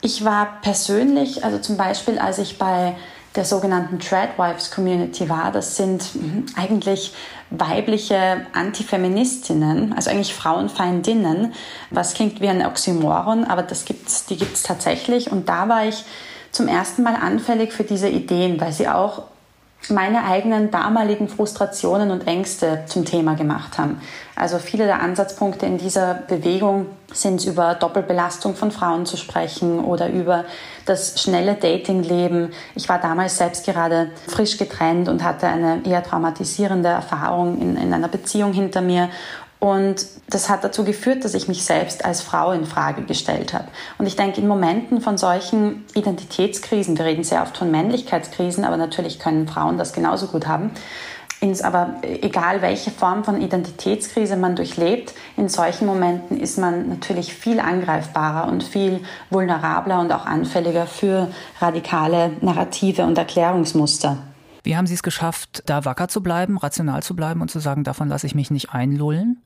Ich 0.00 0.24
war 0.24 0.60
persönlich, 0.60 1.44
also 1.44 1.58
zum 1.58 1.76
Beispiel, 1.76 2.18
als 2.18 2.38
ich 2.38 2.58
bei 2.58 2.94
der 3.34 3.44
sogenannten 3.44 3.98
Tradwives 3.98 4.70
Community 4.70 5.28
war. 5.28 5.50
Das 5.50 5.76
sind 5.76 6.10
eigentlich 6.56 7.12
weibliche 7.50 8.46
Antifeministinnen, 8.52 9.92
also 9.92 10.10
eigentlich 10.10 10.34
Frauenfeindinnen, 10.34 11.52
was 11.90 12.14
klingt 12.14 12.40
wie 12.40 12.48
ein 12.48 12.64
Oxymoron, 12.64 13.44
aber 13.44 13.62
das 13.62 13.84
gibt's, 13.84 14.26
die 14.26 14.36
gibt 14.36 14.54
es 14.54 14.62
tatsächlich. 14.62 15.32
Und 15.32 15.48
da 15.48 15.68
war 15.68 15.86
ich 15.86 16.04
zum 16.52 16.68
ersten 16.68 17.02
Mal 17.02 17.16
anfällig 17.16 17.72
für 17.72 17.84
diese 17.84 18.08
Ideen, 18.08 18.60
weil 18.60 18.72
sie 18.72 18.88
auch 18.88 19.24
meine 19.90 20.24
eigenen 20.24 20.70
damaligen 20.70 21.28
Frustrationen 21.28 22.10
und 22.10 22.26
Ängste 22.26 22.84
zum 22.86 23.04
Thema 23.04 23.34
gemacht 23.34 23.78
haben. 23.78 24.00
Also 24.36 24.58
viele 24.58 24.86
der 24.86 25.00
Ansatzpunkte 25.00 25.66
in 25.66 25.78
dieser 25.78 26.14
Bewegung 26.14 26.86
sind 27.12 27.44
über 27.44 27.74
Doppelbelastung 27.74 28.56
von 28.56 28.70
Frauen 28.72 29.06
zu 29.06 29.16
sprechen 29.16 29.84
oder 29.84 30.08
über 30.08 30.44
das 30.86 31.20
schnelle 31.20 31.54
Datingleben. 31.54 32.52
Ich 32.74 32.88
war 32.88 32.98
damals 32.98 33.38
selbst 33.38 33.64
gerade 33.64 34.10
frisch 34.26 34.56
getrennt 34.56 35.08
und 35.08 35.22
hatte 35.22 35.46
eine 35.46 35.82
eher 35.86 36.02
traumatisierende 36.02 36.88
Erfahrung 36.88 37.60
in, 37.60 37.76
in 37.76 37.92
einer 37.92 38.08
Beziehung 38.08 38.52
hinter 38.52 38.80
mir 38.80 39.08
und 39.64 40.04
das 40.28 40.50
hat 40.50 40.62
dazu 40.62 40.84
geführt, 40.84 41.24
dass 41.24 41.32
ich 41.32 41.48
mich 41.48 41.64
selbst 41.64 42.04
als 42.04 42.20
Frau 42.20 42.52
in 42.52 42.66
Frage 42.66 43.00
gestellt 43.04 43.54
habe. 43.54 43.64
Und 43.96 44.04
ich 44.04 44.14
denke, 44.14 44.38
in 44.42 44.46
Momenten 44.46 45.00
von 45.00 45.16
solchen 45.16 45.86
Identitätskrisen, 45.94 46.98
wir 46.98 47.06
reden 47.06 47.24
sehr 47.24 47.40
oft 47.40 47.56
von 47.56 47.70
Männlichkeitskrisen, 47.70 48.66
aber 48.66 48.76
natürlich 48.76 49.18
können 49.18 49.48
Frauen 49.48 49.78
das 49.78 49.94
genauso 49.94 50.26
gut 50.26 50.46
haben. 50.46 50.72
aber 51.62 51.94
egal 52.02 52.60
welche 52.60 52.90
Form 52.90 53.24
von 53.24 53.40
Identitätskrise 53.40 54.36
man 54.36 54.54
durchlebt, 54.54 55.14
in 55.38 55.48
solchen 55.48 55.86
Momenten 55.86 56.38
ist 56.38 56.58
man 56.58 56.90
natürlich 56.90 57.32
viel 57.32 57.58
angreifbarer 57.58 58.52
und 58.52 58.62
viel 58.62 59.00
vulnerabler 59.30 59.98
und 60.00 60.12
auch 60.12 60.26
anfälliger 60.26 60.86
für 60.86 61.30
radikale 61.62 62.32
Narrative 62.42 63.04
und 63.04 63.16
Erklärungsmuster. 63.16 64.18
Wie 64.62 64.76
haben 64.76 64.86
Sie 64.86 64.94
es 64.94 65.02
geschafft, 65.02 65.62
da 65.64 65.86
wacker 65.86 66.08
zu 66.08 66.22
bleiben, 66.22 66.58
rational 66.58 67.02
zu 67.02 67.16
bleiben 67.16 67.40
und 67.40 67.50
zu 67.50 67.60
sagen, 67.60 67.82
davon 67.82 68.08
lasse 68.08 68.26
ich 68.26 68.34
mich 68.34 68.50
nicht 68.50 68.74
einlullen? 68.74 69.40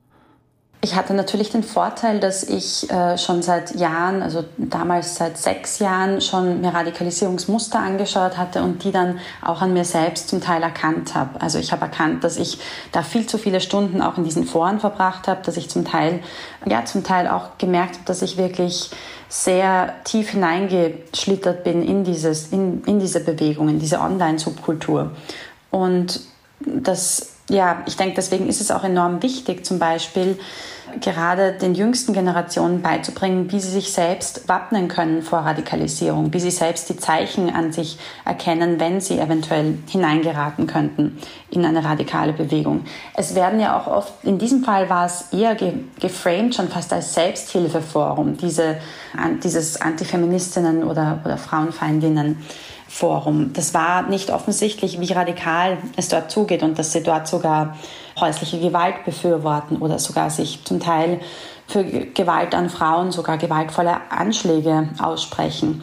Ich 0.80 0.94
hatte 0.94 1.12
natürlich 1.12 1.50
den 1.50 1.64
Vorteil, 1.64 2.20
dass 2.20 2.44
ich 2.44 2.88
äh, 2.88 3.18
schon 3.18 3.42
seit 3.42 3.74
Jahren, 3.74 4.22
also 4.22 4.44
damals 4.58 5.16
seit 5.16 5.36
sechs 5.36 5.80
Jahren, 5.80 6.20
schon 6.20 6.60
mir 6.60 6.72
Radikalisierungsmuster 6.72 7.80
angeschaut 7.80 8.36
hatte 8.36 8.62
und 8.62 8.84
die 8.84 8.92
dann 8.92 9.18
auch 9.44 9.60
an 9.60 9.72
mir 9.72 9.84
selbst 9.84 10.28
zum 10.28 10.40
Teil 10.40 10.62
erkannt 10.62 11.16
habe. 11.16 11.40
Also 11.40 11.58
ich 11.58 11.72
habe 11.72 11.82
erkannt, 11.82 12.22
dass 12.22 12.36
ich 12.36 12.60
da 12.92 13.02
viel 13.02 13.26
zu 13.26 13.38
viele 13.38 13.60
Stunden 13.60 14.00
auch 14.00 14.18
in 14.18 14.24
diesen 14.24 14.44
Foren 14.44 14.78
verbracht 14.78 15.26
habe, 15.26 15.42
dass 15.42 15.56
ich 15.56 15.68
zum 15.68 15.84
Teil, 15.84 16.20
ja, 16.64 16.84
zum 16.84 17.02
Teil 17.02 17.26
auch 17.26 17.58
gemerkt 17.58 17.96
habe, 17.96 18.04
dass 18.04 18.22
ich 18.22 18.36
wirklich 18.36 18.90
sehr 19.28 19.94
tief 20.04 20.30
hineingeschlittert 20.30 21.64
bin 21.64 21.82
in, 21.82 22.04
dieses, 22.04 22.52
in, 22.52 22.84
in 22.84 23.00
diese 23.00 23.18
Bewegung, 23.18 23.68
in 23.68 23.80
diese 23.80 23.98
Online-Subkultur. 23.98 25.10
Und 25.72 26.20
das 26.60 27.37
ja, 27.48 27.82
ich 27.86 27.96
denke, 27.96 28.14
deswegen 28.16 28.48
ist 28.48 28.60
es 28.60 28.70
auch 28.70 28.84
enorm 28.84 29.22
wichtig, 29.22 29.64
zum 29.64 29.78
Beispiel 29.78 30.38
gerade 31.00 31.52
den 31.52 31.74
jüngsten 31.74 32.12
Generationen 32.12 32.82
beizubringen, 32.82 33.50
wie 33.52 33.60
sie 33.60 33.70
sich 33.70 33.92
selbst 33.92 34.48
wappnen 34.48 34.88
können 34.88 35.22
vor 35.22 35.40
Radikalisierung, 35.40 36.32
wie 36.32 36.40
sie 36.40 36.50
selbst 36.50 36.88
die 36.88 36.96
Zeichen 36.96 37.54
an 37.54 37.72
sich 37.72 37.98
erkennen, 38.24 38.80
wenn 38.80 39.00
sie 39.00 39.18
eventuell 39.18 39.78
hineingeraten 39.88 40.66
könnten 40.66 41.18
in 41.50 41.64
eine 41.64 41.84
radikale 41.84 42.32
Bewegung. 42.32 42.84
Es 43.14 43.34
werden 43.34 43.60
ja 43.60 43.78
auch 43.78 43.86
oft, 43.86 44.12
in 44.22 44.38
diesem 44.38 44.64
Fall 44.64 44.88
war 44.88 45.06
es 45.06 45.26
eher 45.32 45.56
geframed 46.00 46.54
schon 46.54 46.68
fast 46.68 46.92
als 46.92 47.14
Selbsthilfeforum, 47.14 48.36
diese, 48.36 48.76
dieses 49.42 49.80
Antifeministinnen 49.80 50.84
oder, 50.84 51.20
oder 51.24 51.36
Frauenfeindinnen. 51.36 52.38
Forum. 52.88 53.52
Das 53.52 53.74
war 53.74 54.02
nicht 54.02 54.30
offensichtlich, 54.30 54.98
wie 54.98 55.12
radikal 55.12 55.76
es 55.96 56.08
dort 56.08 56.30
zugeht 56.30 56.62
und 56.62 56.78
dass 56.78 56.92
sie 56.92 57.02
dort 57.02 57.28
sogar 57.28 57.76
häusliche 58.18 58.58
Gewalt 58.58 59.04
befürworten 59.04 59.76
oder 59.76 59.98
sogar 59.98 60.30
sich 60.30 60.64
zum 60.64 60.80
Teil 60.80 61.20
für 61.66 61.84
Gewalt 61.84 62.54
an 62.54 62.70
Frauen, 62.70 63.12
sogar 63.12 63.36
gewaltvolle 63.36 63.98
Anschläge 64.10 64.88
aussprechen. 64.98 65.82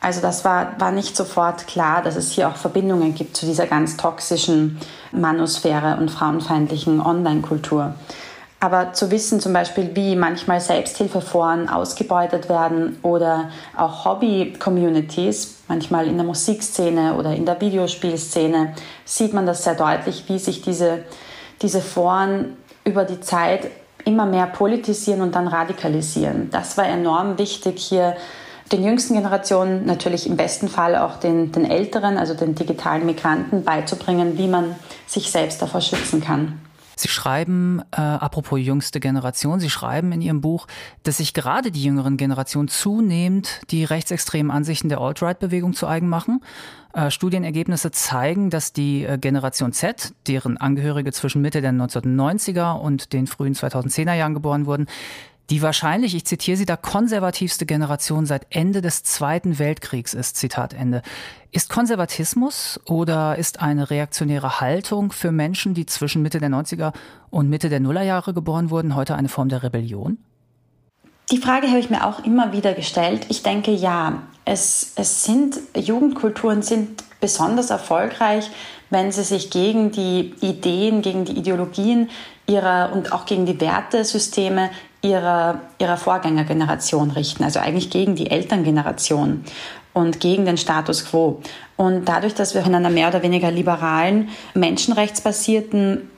Also 0.00 0.20
das 0.20 0.44
war, 0.44 0.78
war 0.78 0.92
nicht 0.92 1.16
sofort 1.16 1.66
klar, 1.66 2.02
dass 2.02 2.14
es 2.14 2.30
hier 2.30 2.48
auch 2.48 2.56
Verbindungen 2.56 3.14
gibt 3.14 3.36
zu 3.36 3.46
dieser 3.46 3.66
ganz 3.66 3.96
toxischen 3.96 4.78
Manusphäre 5.12 5.96
und 5.96 6.10
frauenfeindlichen 6.10 7.00
Online-Kultur. 7.00 7.94
Aber 8.60 8.92
zu 8.92 9.10
wissen 9.10 9.40
zum 9.40 9.52
Beispiel, 9.52 9.90
wie 9.94 10.14
manchmal 10.14 10.60
Selbsthilfeforen 10.60 11.68
ausgebeutet 11.68 12.48
werden 12.48 12.98
oder 13.02 13.50
auch 13.76 14.04
Hobby-Communities, 14.04 15.53
manchmal 15.68 16.06
in 16.06 16.16
der 16.16 16.26
Musikszene 16.26 17.14
oder 17.14 17.34
in 17.34 17.46
der 17.46 17.60
Videospielszene, 17.60 18.74
sieht 19.04 19.32
man 19.32 19.46
das 19.46 19.64
sehr 19.64 19.74
deutlich, 19.74 20.24
wie 20.28 20.38
sich 20.38 20.62
diese, 20.62 21.04
diese 21.62 21.80
Foren 21.80 22.56
über 22.84 23.04
die 23.04 23.20
Zeit 23.20 23.70
immer 24.04 24.26
mehr 24.26 24.46
politisieren 24.46 25.22
und 25.22 25.34
dann 25.34 25.48
radikalisieren. 25.48 26.50
Das 26.50 26.76
war 26.76 26.86
enorm 26.86 27.38
wichtig 27.38 27.82
hier 27.82 28.16
den 28.72 28.82
jüngsten 28.82 29.14
Generationen, 29.14 29.84
natürlich 29.84 30.26
im 30.26 30.36
besten 30.36 30.68
Fall 30.68 30.96
auch 30.96 31.16
den, 31.16 31.52
den 31.52 31.64
älteren, 31.64 32.16
also 32.16 32.34
den 32.34 32.54
digitalen 32.54 33.06
Migranten 33.06 33.62
beizubringen, 33.62 34.38
wie 34.38 34.48
man 34.48 34.74
sich 35.06 35.30
selbst 35.30 35.60
davor 35.60 35.80
schützen 35.80 36.20
kann. 36.20 36.60
Sie 36.96 37.08
schreiben, 37.08 37.82
äh, 37.90 38.00
apropos 38.00 38.58
jüngste 38.60 39.00
Generation, 39.00 39.60
Sie 39.60 39.70
schreiben 39.70 40.12
in 40.12 40.22
Ihrem 40.22 40.40
Buch, 40.40 40.66
dass 41.02 41.18
sich 41.18 41.34
gerade 41.34 41.70
die 41.70 41.82
jüngeren 41.82 42.16
Generationen 42.16 42.68
zunehmend 42.68 43.60
die 43.70 43.84
rechtsextremen 43.84 44.50
Ansichten 44.50 44.88
der 44.88 44.98
Alt-Right-Bewegung 45.00 45.74
zu 45.74 45.86
eigen 45.86 46.08
machen. 46.08 46.40
Äh, 46.92 47.10
Studienergebnisse 47.10 47.90
zeigen, 47.90 48.50
dass 48.50 48.72
die 48.72 49.04
äh, 49.04 49.18
Generation 49.18 49.72
Z, 49.72 50.14
deren 50.28 50.56
Angehörige 50.56 51.12
zwischen 51.12 51.42
Mitte 51.42 51.60
der 51.60 51.72
1990er 51.72 52.78
und 52.78 53.12
den 53.12 53.26
frühen 53.26 53.54
2010er 53.54 54.14
Jahren 54.14 54.34
geboren 54.34 54.66
wurden, 54.66 54.86
die 55.50 55.60
wahrscheinlich, 55.60 56.14
ich 56.14 56.24
zitiere 56.24 56.56
sie 56.56 56.64
da, 56.64 56.76
konservativste 56.76 57.66
Generation 57.66 58.24
seit 58.24 58.46
Ende 58.50 58.80
des 58.80 59.02
Zweiten 59.02 59.58
Weltkriegs 59.58 60.14
ist, 60.14 60.36
Zitat 60.36 60.72
Ende. 60.72 61.02
Ist 61.52 61.68
Konservatismus 61.68 62.80
oder 62.86 63.36
ist 63.36 63.60
eine 63.60 63.90
reaktionäre 63.90 64.60
Haltung 64.60 65.12
für 65.12 65.32
Menschen, 65.32 65.74
die 65.74 65.86
zwischen 65.86 66.22
Mitte 66.22 66.40
der 66.40 66.48
90er 66.48 66.92
und 67.30 67.50
Mitte 67.50 67.68
der 67.68 67.80
Nullerjahre 67.80 68.32
geboren 68.32 68.70
wurden, 68.70 68.94
heute 68.94 69.14
eine 69.14 69.28
Form 69.28 69.50
der 69.50 69.62
Rebellion? 69.62 70.18
Die 71.30 71.38
Frage 71.38 71.68
habe 71.68 71.78
ich 71.78 71.90
mir 71.90 72.06
auch 72.06 72.24
immer 72.24 72.52
wieder 72.52 72.74
gestellt. 72.74 73.26
Ich 73.28 73.42
denke 73.42 73.72
ja, 73.72 74.22
es, 74.44 74.92
es 74.96 75.24
sind, 75.24 75.58
Jugendkulturen 75.74 76.62
sind 76.62 77.02
besonders 77.20 77.70
erfolgreich, 77.70 78.50
wenn 78.90 79.10
sie 79.10 79.22
sich 79.22 79.50
gegen 79.50 79.90
die 79.90 80.34
Ideen, 80.40 81.02
gegen 81.02 81.24
die 81.24 81.32
Ideologien 81.32 82.10
ihrer 82.46 82.92
und 82.92 83.12
auch 83.12 83.24
gegen 83.24 83.46
die 83.46 83.58
Wertesysteme 83.58 84.70
ihrer, 85.04 85.60
ihrer 85.78 85.96
Vorgängergeneration 85.96 87.10
richten, 87.10 87.44
also 87.44 87.60
eigentlich 87.60 87.90
gegen 87.90 88.16
die 88.16 88.30
Elterngeneration 88.30 89.44
und 89.92 90.18
gegen 90.18 90.46
den 90.46 90.56
Status 90.56 91.04
quo. 91.04 91.40
Und 91.76 92.06
dadurch, 92.06 92.34
dass 92.34 92.54
wir 92.54 92.64
in 92.64 92.74
einer 92.74 92.90
mehr 92.90 93.08
oder 93.08 93.22
weniger 93.22 93.50
liberalen, 93.50 94.30
menschenrechtsbasierten 94.54 96.10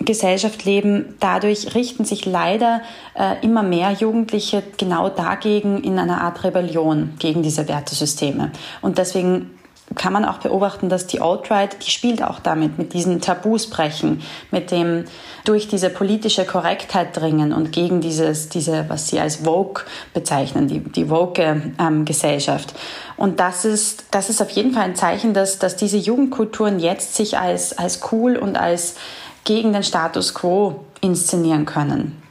Gesellschaft 0.00 0.64
leben, 0.64 1.14
dadurch 1.20 1.74
richten 1.74 2.04
sich 2.04 2.26
leider 2.26 2.82
äh, 3.14 3.42
immer 3.42 3.62
mehr 3.62 3.92
Jugendliche 3.92 4.62
genau 4.76 5.08
dagegen 5.08 5.82
in 5.82 5.98
einer 5.98 6.20
Art 6.20 6.44
Rebellion 6.44 7.14
gegen 7.18 7.42
diese 7.42 7.66
Wertesysteme. 7.68 8.50
Und 8.82 8.98
deswegen 8.98 9.53
kann 9.94 10.12
man 10.12 10.24
auch 10.24 10.38
beobachten, 10.38 10.88
dass 10.88 11.06
die 11.06 11.20
Alt-Right, 11.20 11.76
die 11.84 11.90
spielt 11.90 12.22
auch 12.22 12.40
damit, 12.40 12.78
mit 12.78 12.94
diesen 12.94 13.20
Tabus 13.20 13.68
brechen, 13.68 14.22
mit 14.50 14.70
dem 14.70 15.04
durch 15.44 15.68
diese 15.68 15.90
politische 15.90 16.44
Korrektheit 16.44 17.16
dringen 17.16 17.52
und 17.52 17.70
gegen 17.70 18.00
dieses, 18.00 18.48
diese, 18.48 18.86
was 18.88 19.08
sie 19.08 19.20
als 19.20 19.36
Vogue 19.36 19.84
bezeichnen, 20.14 20.68
die, 20.68 20.80
die 20.80 21.06
Vogue-Gesellschaft. 21.06 22.70
Ähm, 22.70 22.76
und 23.16 23.40
das 23.40 23.64
ist, 23.64 24.06
das 24.10 24.30
ist 24.30 24.40
auf 24.40 24.50
jeden 24.50 24.72
Fall 24.72 24.84
ein 24.84 24.96
Zeichen, 24.96 25.34
dass, 25.34 25.58
dass 25.58 25.76
diese 25.76 25.98
Jugendkulturen 25.98 26.80
jetzt 26.80 27.14
sich 27.14 27.38
als, 27.38 27.76
als 27.76 28.00
cool 28.10 28.36
und 28.36 28.56
als 28.56 28.96
gegen 29.44 29.72
den 29.74 29.82
Status 29.82 30.34
quo 30.34 30.84
inszenieren 31.02 31.66
können. 31.66 32.23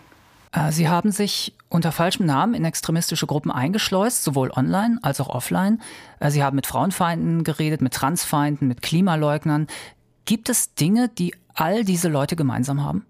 Äh, 0.53 0.72
sie 0.72 0.88
haben 0.88 1.12
sich 1.12 1.53
unter 1.67 1.91
falschem 1.91 2.25
Namen 2.25 2.53
in 2.53 2.63
extremistische 2.63 3.27
Gruppen 3.27 3.51
eingeschleust, 3.51 4.24
sowohl 4.24 4.51
online 4.51 5.00
als 5.01 5.19
auch 5.19 5.29
offline. 5.29 5.81
Äh, 6.19 6.29
Sie 6.31 6.43
haben 6.43 6.55
mit 6.55 6.67
Frauenfeinden 6.67 7.43
geredet, 7.43 7.81
mit 7.81 7.93
Transfeinden, 7.93 8.67
mit 8.67 8.81
Klimaleugnern. 8.81 9.67
Gibt 10.25 10.50
es 10.50 10.75
Dinge, 10.75 11.10
die 11.10 11.36
all 11.55 11.83
diese 11.83 12.07
Leute 12.07 12.36
gemeinsam 12.36 12.83
haben? 12.83 13.05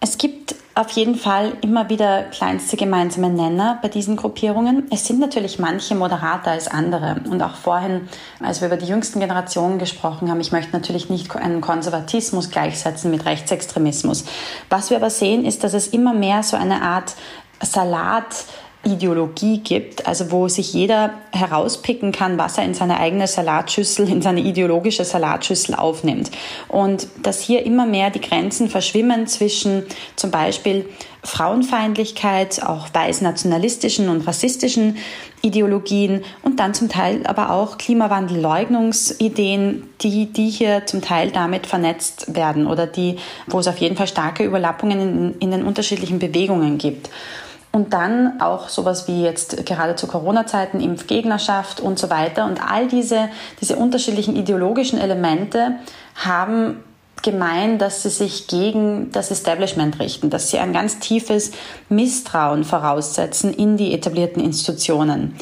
Es 0.00 0.18
gibt 0.18 0.54
auf 0.78 0.90
jeden 0.90 1.16
Fall 1.16 1.54
immer 1.60 1.88
wieder 1.88 2.22
kleinste 2.22 2.76
gemeinsame 2.76 3.30
Nenner 3.30 3.80
bei 3.82 3.88
diesen 3.88 4.14
Gruppierungen. 4.14 4.86
Es 4.92 5.04
sind 5.06 5.18
natürlich 5.18 5.58
manche 5.58 5.96
moderater 5.96 6.52
als 6.52 6.68
andere. 6.68 7.16
Und 7.28 7.42
auch 7.42 7.56
vorhin, 7.56 8.08
als 8.38 8.60
wir 8.60 8.68
über 8.68 8.76
die 8.76 8.86
jüngsten 8.86 9.18
Generationen 9.18 9.80
gesprochen 9.80 10.30
haben, 10.30 10.40
ich 10.40 10.52
möchte 10.52 10.70
natürlich 10.70 11.10
nicht 11.10 11.34
einen 11.34 11.60
Konservatismus 11.60 12.50
gleichsetzen 12.50 13.10
mit 13.10 13.26
Rechtsextremismus. 13.26 14.24
Was 14.70 14.90
wir 14.90 14.98
aber 14.98 15.10
sehen, 15.10 15.44
ist, 15.44 15.64
dass 15.64 15.74
es 15.74 15.88
immer 15.88 16.14
mehr 16.14 16.44
so 16.44 16.56
eine 16.56 16.80
Art 16.80 17.16
Salat 17.60 18.44
Ideologie 18.84 19.58
gibt, 19.58 20.06
also 20.06 20.30
wo 20.30 20.46
sich 20.48 20.72
jeder 20.72 21.14
herauspicken 21.32 22.12
kann, 22.12 22.38
was 22.38 22.58
er 22.58 22.64
in 22.64 22.74
seine 22.74 23.00
eigene 23.00 23.26
Salatschüssel, 23.26 24.08
in 24.08 24.22
seine 24.22 24.40
ideologische 24.40 25.04
Salatschüssel 25.04 25.74
aufnimmt. 25.74 26.30
Und 26.68 27.08
dass 27.22 27.40
hier 27.40 27.66
immer 27.66 27.86
mehr 27.86 28.10
die 28.10 28.20
Grenzen 28.20 28.70
verschwimmen 28.70 29.26
zwischen 29.26 29.84
zum 30.16 30.30
Beispiel 30.30 30.88
Frauenfeindlichkeit, 31.24 32.62
auch 32.62 32.94
weiß-nationalistischen 32.94 34.08
und 34.08 34.24
rassistischen 34.26 34.96
Ideologien 35.42 36.24
und 36.42 36.58
dann 36.60 36.74
zum 36.74 36.88
Teil 36.88 37.26
aber 37.26 37.50
auch 37.50 37.78
Klimawandelleugnungsideen, 37.78 39.88
die, 40.00 40.26
die 40.26 40.48
hier 40.48 40.86
zum 40.86 41.02
Teil 41.02 41.32
damit 41.32 41.66
vernetzt 41.66 42.34
werden 42.34 42.66
oder 42.66 42.86
die, 42.86 43.16
wo 43.46 43.58
es 43.58 43.68
auf 43.68 43.76
jeden 43.78 43.96
Fall 43.96 44.08
starke 44.08 44.44
Überlappungen 44.44 45.00
in, 45.00 45.34
in 45.40 45.50
den 45.50 45.64
unterschiedlichen 45.64 46.18
Bewegungen 46.18 46.78
gibt. 46.78 47.10
Und 47.78 47.92
dann 47.92 48.40
auch 48.40 48.70
sowas 48.70 49.06
wie 49.06 49.22
jetzt 49.22 49.64
gerade 49.64 49.94
zu 49.94 50.08
Corona-Zeiten 50.08 50.80
Impfgegnerschaft 50.80 51.78
und 51.78 51.96
so 51.96 52.10
weiter. 52.10 52.44
Und 52.46 52.60
all 52.60 52.88
diese, 52.88 53.28
diese 53.60 53.76
unterschiedlichen 53.76 54.34
ideologischen 54.34 54.98
Elemente 54.98 55.76
haben 56.16 56.82
gemein, 57.22 57.78
dass 57.78 58.02
sie 58.02 58.08
sich 58.08 58.48
gegen 58.48 59.12
das 59.12 59.30
Establishment 59.30 60.00
richten, 60.00 60.28
dass 60.28 60.50
sie 60.50 60.58
ein 60.58 60.72
ganz 60.72 60.98
tiefes 60.98 61.52
Misstrauen 61.88 62.64
voraussetzen 62.64 63.54
in 63.54 63.76
die 63.76 63.94
etablierten 63.94 64.42
Institutionen. 64.42 65.36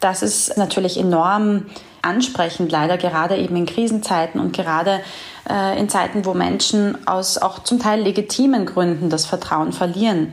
Das 0.00 0.22
ist 0.22 0.56
natürlich 0.56 0.98
enorm 0.98 1.66
ansprechend, 2.00 2.72
leider 2.72 2.96
gerade 2.96 3.36
eben 3.36 3.54
in 3.54 3.66
Krisenzeiten 3.66 4.40
und 4.40 4.56
gerade 4.56 5.00
äh, 5.46 5.78
in 5.78 5.90
Zeiten, 5.90 6.24
wo 6.24 6.32
Menschen 6.32 7.06
aus 7.06 7.36
auch 7.36 7.58
zum 7.58 7.80
Teil 7.80 8.00
legitimen 8.00 8.64
Gründen 8.64 9.10
das 9.10 9.26
Vertrauen 9.26 9.74
verlieren. 9.74 10.32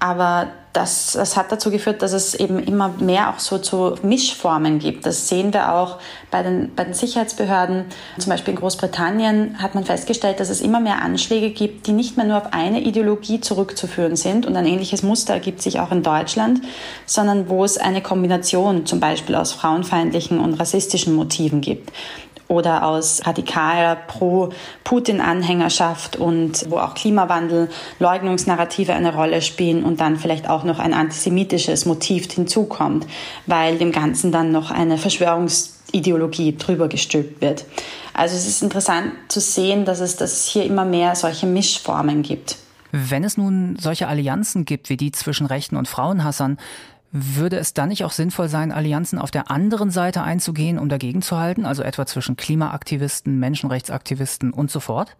Aber 0.00 0.48
das, 0.78 1.14
das 1.14 1.36
hat 1.36 1.50
dazu 1.50 1.72
geführt, 1.72 2.02
dass 2.02 2.12
es 2.12 2.34
eben 2.36 2.60
immer 2.60 2.90
mehr 3.00 3.30
auch 3.30 3.40
so 3.40 3.58
zu 3.58 3.96
Mischformen 4.02 4.78
gibt. 4.78 5.06
Das 5.06 5.28
sehen 5.28 5.52
wir 5.52 5.74
auch 5.74 5.98
bei 6.30 6.44
den, 6.44 6.72
bei 6.76 6.84
den 6.84 6.94
Sicherheitsbehörden. 6.94 7.86
Zum 8.18 8.30
Beispiel 8.30 8.54
in 8.54 8.60
Großbritannien 8.60 9.60
hat 9.60 9.74
man 9.74 9.84
festgestellt, 9.84 10.38
dass 10.38 10.50
es 10.50 10.60
immer 10.60 10.78
mehr 10.78 11.02
Anschläge 11.02 11.50
gibt, 11.50 11.88
die 11.88 11.92
nicht 11.92 12.16
mehr 12.16 12.26
nur 12.26 12.36
auf 12.36 12.52
eine 12.52 12.80
Ideologie 12.80 13.40
zurückzuführen 13.40 14.14
sind. 14.14 14.46
Und 14.46 14.56
ein 14.56 14.66
ähnliches 14.66 15.02
Muster 15.02 15.34
ergibt 15.34 15.62
sich 15.62 15.80
auch 15.80 15.90
in 15.90 16.04
Deutschland, 16.04 16.60
sondern 17.06 17.48
wo 17.48 17.64
es 17.64 17.76
eine 17.76 18.00
Kombination 18.00 18.86
zum 18.86 19.00
Beispiel 19.00 19.34
aus 19.34 19.52
frauenfeindlichen 19.52 20.38
und 20.38 20.54
rassistischen 20.54 21.14
Motiven 21.14 21.60
gibt 21.60 21.90
oder 22.48 22.84
aus 22.84 23.24
radikaler 23.26 23.94
Pro-Putin-Anhängerschaft 23.94 26.16
und 26.16 26.68
wo 26.70 26.78
auch 26.78 26.94
Klimawandel, 26.94 27.68
Leugnungsnarrative 27.98 28.94
eine 28.94 29.14
Rolle 29.14 29.42
spielen 29.42 29.84
und 29.84 30.00
dann 30.00 30.16
vielleicht 30.16 30.48
auch 30.48 30.64
noch 30.64 30.78
ein 30.78 30.94
antisemitisches 30.94 31.84
Motiv 31.84 32.32
hinzukommt, 32.32 33.06
weil 33.46 33.76
dem 33.78 33.92
Ganzen 33.92 34.32
dann 34.32 34.50
noch 34.50 34.70
eine 34.70 34.96
Verschwörungsideologie 34.98 36.56
drüber 36.56 36.88
gestülpt 36.88 37.42
wird. 37.42 37.66
Also 38.14 38.34
es 38.34 38.48
ist 38.48 38.62
interessant 38.62 39.12
zu 39.28 39.40
sehen, 39.40 39.84
dass 39.84 40.00
es, 40.00 40.16
dass 40.16 40.46
hier 40.46 40.64
immer 40.64 40.86
mehr 40.86 41.14
solche 41.14 41.46
Mischformen 41.46 42.22
gibt. 42.22 42.56
Wenn 42.90 43.22
es 43.22 43.36
nun 43.36 43.76
solche 43.78 44.08
Allianzen 44.08 44.64
gibt 44.64 44.88
wie 44.88 44.96
die 44.96 45.12
zwischen 45.12 45.44
Rechten 45.46 45.76
und 45.76 45.88
Frauenhassern, 45.88 46.56
würde 47.10 47.58
es 47.58 47.74
dann 47.74 47.88
nicht 47.88 48.04
auch 48.04 48.12
sinnvoll 48.12 48.48
sein, 48.48 48.72
Allianzen 48.72 49.18
auf 49.18 49.30
der 49.30 49.50
anderen 49.50 49.90
Seite 49.90 50.22
einzugehen, 50.22 50.78
um 50.78 50.88
dagegen 50.88 51.22
zu 51.22 51.38
halten, 51.38 51.64
also 51.64 51.82
etwa 51.82 52.06
zwischen 52.06 52.36
Klimaaktivisten, 52.36 53.38
Menschenrechtsaktivisten 53.38 54.52
und 54.52 54.70
so 54.70 54.80
fort? 54.80 55.16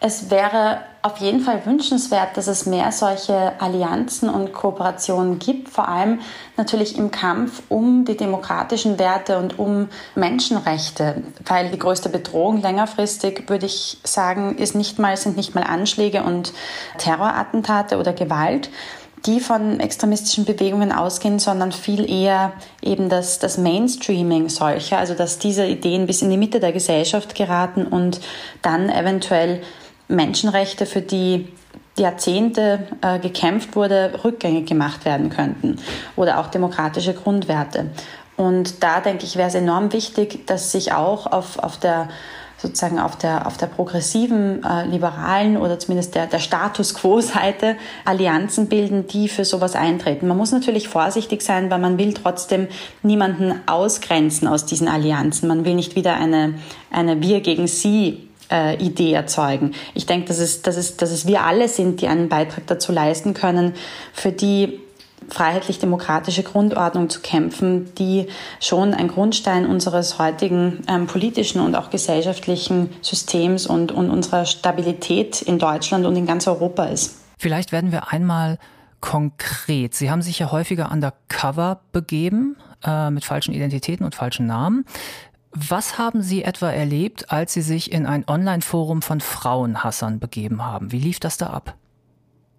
Es 0.00 0.30
wäre 0.30 0.82
auf 1.02 1.16
jeden 1.18 1.40
Fall 1.40 1.66
wünschenswert, 1.66 2.36
dass 2.36 2.46
es 2.46 2.66
mehr 2.66 2.92
solche 2.92 3.60
Allianzen 3.60 4.28
und 4.28 4.52
Kooperationen 4.52 5.40
gibt, 5.40 5.68
vor 5.68 5.88
allem 5.88 6.20
natürlich 6.56 6.96
im 6.96 7.10
Kampf 7.10 7.62
um 7.68 8.04
die 8.04 8.16
demokratischen 8.16 9.00
Werte 9.00 9.38
und 9.38 9.58
um 9.58 9.88
Menschenrechte, 10.14 11.24
weil 11.44 11.70
die 11.70 11.80
größte 11.80 12.10
Bedrohung 12.10 12.62
längerfristig, 12.62 13.48
würde 13.48 13.66
ich 13.66 13.98
sagen, 14.04 14.56
ist 14.56 14.76
nicht 14.76 15.00
mal, 15.00 15.16
sind 15.16 15.36
nicht 15.36 15.56
mal 15.56 15.64
Anschläge 15.64 16.22
und 16.22 16.52
Terrorattentate 16.98 17.98
oder 17.98 18.12
Gewalt, 18.12 18.70
die 19.26 19.40
von 19.40 19.80
extremistischen 19.80 20.44
Bewegungen 20.44 20.92
ausgehen, 20.92 21.38
sondern 21.38 21.72
viel 21.72 22.08
eher 22.08 22.52
eben 22.82 23.08
das, 23.08 23.38
das 23.38 23.58
Mainstreaming 23.58 24.48
solcher, 24.48 24.98
also 24.98 25.14
dass 25.14 25.38
diese 25.38 25.66
Ideen 25.66 26.06
bis 26.06 26.22
in 26.22 26.30
die 26.30 26.36
Mitte 26.36 26.60
der 26.60 26.72
Gesellschaft 26.72 27.34
geraten 27.34 27.86
und 27.86 28.20
dann 28.62 28.88
eventuell 28.88 29.62
Menschenrechte, 30.08 30.86
für 30.86 31.02
die 31.02 31.48
Jahrzehnte 31.98 32.86
äh, 33.02 33.18
gekämpft 33.18 33.76
wurde, 33.76 34.20
rückgängig 34.24 34.66
gemacht 34.66 35.04
werden 35.04 35.30
könnten 35.30 35.78
oder 36.16 36.38
auch 36.38 36.46
demokratische 36.46 37.12
Grundwerte. 37.12 37.90
Und 38.36 38.84
da 38.84 39.00
denke 39.00 39.24
ich, 39.24 39.36
wäre 39.36 39.48
es 39.48 39.54
enorm 39.54 39.92
wichtig, 39.92 40.46
dass 40.46 40.70
sich 40.70 40.92
auch 40.92 41.26
auf, 41.26 41.58
auf 41.58 41.76
der 41.76 42.08
sozusagen 42.60 42.98
auf 42.98 43.16
der, 43.16 43.46
auf 43.46 43.56
der 43.56 43.66
progressiven, 43.66 44.64
äh, 44.64 44.84
liberalen 44.84 45.56
oder 45.56 45.78
zumindest 45.78 46.14
der, 46.14 46.26
der 46.26 46.40
Status 46.40 46.94
Quo-Seite 46.94 47.76
Allianzen 48.04 48.68
bilden, 48.68 49.06
die 49.06 49.28
für 49.28 49.44
sowas 49.44 49.76
eintreten. 49.76 50.26
Man 50.26 50.36
muss 50.36 50.50
natürlich 50.50 50.88
vorsichtig 50.88 51.42
sein, 51.42 51.70
weil 51.70 51.78
man 51.78 51.98
will 51.98 52.12
trotzdem 52.14 52.66
niemanden 53.02 53.60
ausgrenzen 53.66 54.48
aus 54.48 54.66
diesen 54.66 54.88
Allianzen. 54.88 55.48
Man 55.48 55.64
will 55.64 55.74
nicht 55.74 55.94
wieder 55.94 56.16
eine, 56.16 56.54
eine 56.90 57.22
Wir 57.22 57.40
gegen 57.40 57.68
Sie 57.68 58.28
äh, 58.50 58.76
Idee 58.82 59.12
erzeugen. 59.12 59.72
Ich 59.94 60.06
denke, 60.06 60.28
dass 60.28 60.38
es, 60.38 60.62
dass, 60.62 60.76
es, 60.76 60.96
dass 60.96 61.12
es 61.12 61.26
wir 61.26 61.42
alle 61.44 61.68
sind, 61.68 62.00
die 62.00 62.08
einen 62.08 62.28
Beitrag 62.28 62.66
dazu 62.66 62.92
leisten 62.92 63.34
können, 63.34 63.74
für 64.12 64.32
die 64.32 64.80
freiheitlich-demokratische 65.28 66.42
Grundordnung 66.42 67.10
zu 67.10 67.20
kämpfen, 67.20 67.94
die 67.96 68.28
schon 68.60 68.94
ein 68.94 69.08
Grundstein 69.08 69.66
unseres 69.66 70.18
heutigen 70.18 70.82
ähm, 70.88 71.06
politischen 71.06 71.60
und 71.60 71.74
auch 71.74 71.90
gesellschaftlichen 71.90 72.90
Systems 73.02 73.66
und, 73.66 73.92
und 73.92 74.10
unserer 74.10 74.46
Stabilität 74.46 75.42
in 75.42 75.58
Deutschland 75.58 76.06
und 76.06 76.16
in 76.16 76.26
ganz 76.26 76.46
Europa 76.46 76.84
ist. 76.84 77.16
Vielleicht 77.38 77.72
werden 77.72 77.92
wir 77.92 78.12
einmal 78.12 78.58
konkret. 79.00 79.94
Sie 79.94 80.10
haben 80.10 80.22
sich 80.22 80.38
ja 80.38 80.50
häufiger 80.50 80.90
undercover 80.90 81.80
begeben 81.92 82.56
äh, 82.84 83.10
mit 83.10 83.24
falschen 83.24 83.54
Identitäten 83.54 84.04
und 84.04 84.14
falschen 84.14 84.46
Namen. 84.46 84.84
Was 85.52 85.98
haben 85.98 86.22
Sie 86.22 86.44
etwa 86.44 86.70
erlebt, 86.70 87.32
als 87.32 87.52
Sie 87.54 87.62
sich 87.62 87.90
in 87.90 88.06
ein 88.06 88.24
Online-Forum 88.28 89.02
von 89.02 89.20
Frauenhassern 89.20 90.18
begeben 90.18 90.64
haben? 90.64 90.92
Wie 90.92 90.98
lief 90.98 91.20
das 91.20 91.36
da 91.36 91.46
ab? 91.48 91.74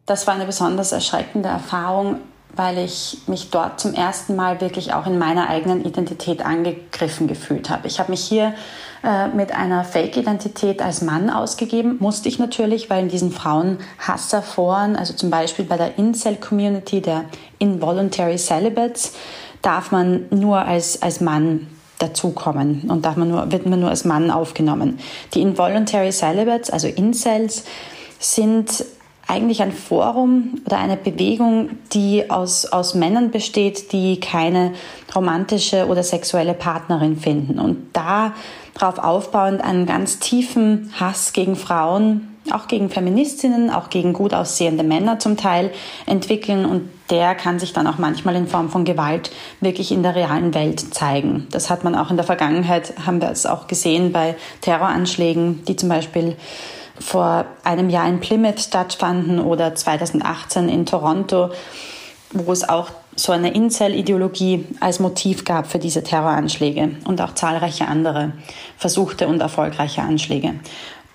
Das 0.06 0.26
war 0.26 0.34
eine 0.34 0.46
besonders 0.46 0.92
erschreckende 0.92 1.50
Erfahrung, 1.50 2.20
weil 2.60 2.78
ich 2.78 3.20
mich 3.28 3.52
dort 3.52 3.80
zum 3.80 3.94
ersten 3.94 4.36
Mal 4.36 4.60
wirklich 4.60 4.94
auch 4.94 5.08
in 5.08 5.18
meiner 5.18 5.50
eigenen 5.50 5.86
Identität 5.86 6.46
angegriffen 6.46 7.26
gefühlt 7.26 7.70
habe. 7.70 7.88
Ich 7.88 8.02
habe 8.02 8.12
mich 8.12 8.20
hier 8.20 8.54
äh, 9.02 9.30
mit 9.30 9.54
einer 9.56 9.86
Fake-Identität 9.86 10.82
als 10.82 11.02
Mann 11.02 11.30
ausgegeben. 11.30 11.96
Musste 12.02 12.28
ich 12.28 12.38
natürlich, 12.38 12.90
weil 12.90 13.04
in 13.04 13.08
diesen 13.08 13.32
Frauenhasserforen, 13.32 14.98
also 14.98 15.14
zum 15.14 15.30
Beispiel 15.30 15.64
bei 15.64 15.78
der 15.78 15.98
Incel-Community 15.98 17.00
der 17.00 17.24
Involuntary 17.60 18.38
Celibates, 18.38 19.14
darf 19.62 19.92
man 19.92 20.26
nur 20.30 20.58
als, 20.58 21.02
als 21.02 21.22
Mann 21.22 21.68
dazukommen 22.00 22.90
und 22.90 23.06
darf 23.06 23.16
man 23.16 23.30
nur, 23.30 23.50
wird 23.54 23.68
man 23.68 23.80
nur 23.80 23.90
als 23.90 24.04
Mann 24.04 24.32
aufgenommen. 24.32 25.00
Die 25.34 25.42
Involuntary 25.42 26.12
Celibates, 26.12 26.70
also 26.70 26.90
Incels, 26.90 27.64
sind 28.20 28.84
eigentlich 29.30 29.62
ein 29.62 29.72
Forum 29.72 30.56
oder 30.66 30.80
eine 30.80 30.98
Bewegung, 30.98 31.70
die 31.94 32.30
aus, 32.32 32.66
aus 32.66 32.96
Männern 32.96 33.30
besteht, 33.30 33.92
die 33.92 34.20
keine 34.20 34.74
romantische 35.16 35.86
oder 35.88 36.02
sexuelle 36.02 36.56
Partnerin 36.56 37.16
finden 37.16 37.60
und 37.60 37.92
darauf 37.94 38.98
aufbauend 38.98 39.64
einen 39.64 39.86
ganz 39.86 40.18
tiefen 40.18 40.92
Hass 41.00 41.32
gegen 41.32 41.56
Frauen, 41.56 42.38
auch 42.52 42.68
gegen 42.68 42.90
Feministinnen, 42.90 43.70
auch 43.70 43.92
gegen 43.92 44.14
gut 44.14 44.34
aussehende 44.34 44.84
Männer 44.84 45.20
zum 45.20 45.38
Teil 45.38 45.72
entwickeln 46.08 46.66
und 46.66 46.90
der 47.12 47.36
kann 47.36 47.60
sich 47.60 47.72
dann 47.72 47.86
auch 47.86 48.00
manchmal 48.00 48.36
in 48.36 48.48
Form 48.48 48.70
von 48.70 48.84
Gewalt 48.84 49.30
wirklich 49.62 49.92
in 49.92 50.02
der 50.02 50.16
realen 50.16 50.56
Welt 50.56 50.94
zeigen. 50.94 51.48
Das 51.52 51.70
hat 51.70 51.84
man 51.84 51.94
auch 51.94 52.10
in 52.10 52.18
der 52.18 52.26
Vergangenheit, 52.26 52.94
haben 53.06 53.22
wir 53.22 53.30
es 53.30 53.46
auch 53.46 53.68
gesehen 53.68 54.12
bei 54.12 54.36
Terroranschlägen, 54.62 55.64
die 55.66 55.76
zum 55.76 55.90
Beispiel 55.90 56.36
vor 57.00 57.46
einem 57.64 57.90
Jahr 57.90 58.08
in 58.08 58.20
Plymouth 58.20 58.60
stattfanden 58.60 59.40
oder 59.40 59.76
2018 59.76 60.70
in 60.70 60.86
Toronto, 60.86 61.50
wo 62.32 62.52
es 62.52 62.68
auch 62.68 62.90
so 63.16 63.32
eine 63.32 63.54
Incel-Ideologie 63.54 64.66
als 64.80 65.00
Motiv 65.00 65.44
gab 65.44 65.68
für 65.68 65.80
diese 65.80 66.04
Terroranschläge 66.04 66.92
und 67.06 67.22
auch 67.22 67.34
zahlreiche 67.34 67.88
andere 67.88 68.34
versuchte 68.78 69.28
und 69.28 69.42
erfolgreiche 69.42 70.02
Anschläge. 70.02 70.56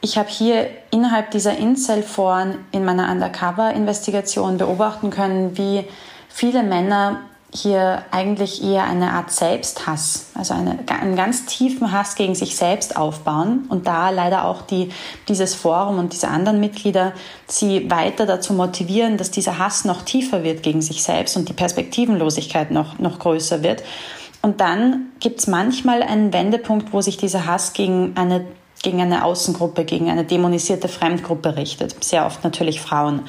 Ich 0.01 0.19
habe 0.19 0.29
hier 0.29 0.67
innerhalb 0.91 1.31
dieser 1.31 1.57
Incel-Foren 1.57 2.59
in 2.73 2.85
meiner 2.85 3.11
Undercover-Investigation 3.11 4.59
beobachten 4.59 5.09
können, 5.09 5.57
wie 5.57 5.85
viele 6.29 6.63
Männer 6.63 7.21
hier 7.55 8.03
eigentlich 8.11 8.65
eher 8.65 8.85
eine 8.85 9.13
Art 9.13 9.31
Selbsthass, 9.31 10.27
also 10.35 10.55
eine, 10.55 10.79
einen 10.89 11.15
ganz 11.15 11.47
tiefen 11.47 11.93
Hass 11.93 12.17
gegen 12.17 12.35
sich 12.35 12.57
selbst 12.57 12.97
aufbauen 12.97 13.67
und 13.69 13.87
da 13.87 14.11
leider 14.11 14.45
auch 14.45 14.63
die, 14.63 14.91
dieses 15.29 15.55
Forum 15.55 15.99
und 15.99 16.13
diese 16.13 16.29
anderen 16.29 16.59
Mitglieder 16.59 17.13
sie 17.47 17.91
weiter 17.91 18.27
dazu 18.27 18.55
motivieren, 18.55 19.19
dass 19.19 19.31
dieser 19.31 19.59
Hass 19.59 19.85
noch 19.85 20.03
tiefer 20.03 20.43
wird 20.43 20.65
gegen 20.65 20.83
sich 20.83 21.05
selbst 21.05 21.37
und 21.37 21.49
die 21.49 21.53
Perspektivenlosigkeit 21.53 22.73
noch, 22.73 22.99
noch 22.99 23.21
größer 23.21 23.63
wird. 23.63 23.85
Und 24.43 24.61
dann 24.61 25.13
gibt 25.21 25.39
es 25.39 25.47
manchmal 25.47 26.03
einen 26.03 26.33
Wendepunkt, 26.33 26.93
wo 26.93 27.01
sich 27.01 27.17
dieser 27.17 27.47
Hass 27.47 27.73
gegen 27.73 28.17
eine 28.17 28.45
gegen 28.83 29.01
eine 29.01 29.25
Außengruppe, 29.25 29.87
gegen 29.87 30.11
eine 30.11 30.25
dämonisierte 30.25 30.89
Fremdgruppe 30.89 31.57
richtet. 31.57 32.05
Sehr 32.05 32.27
oft 32.27 32.45
natürlich 32.45 32.83
Frauen. 32.83 33.23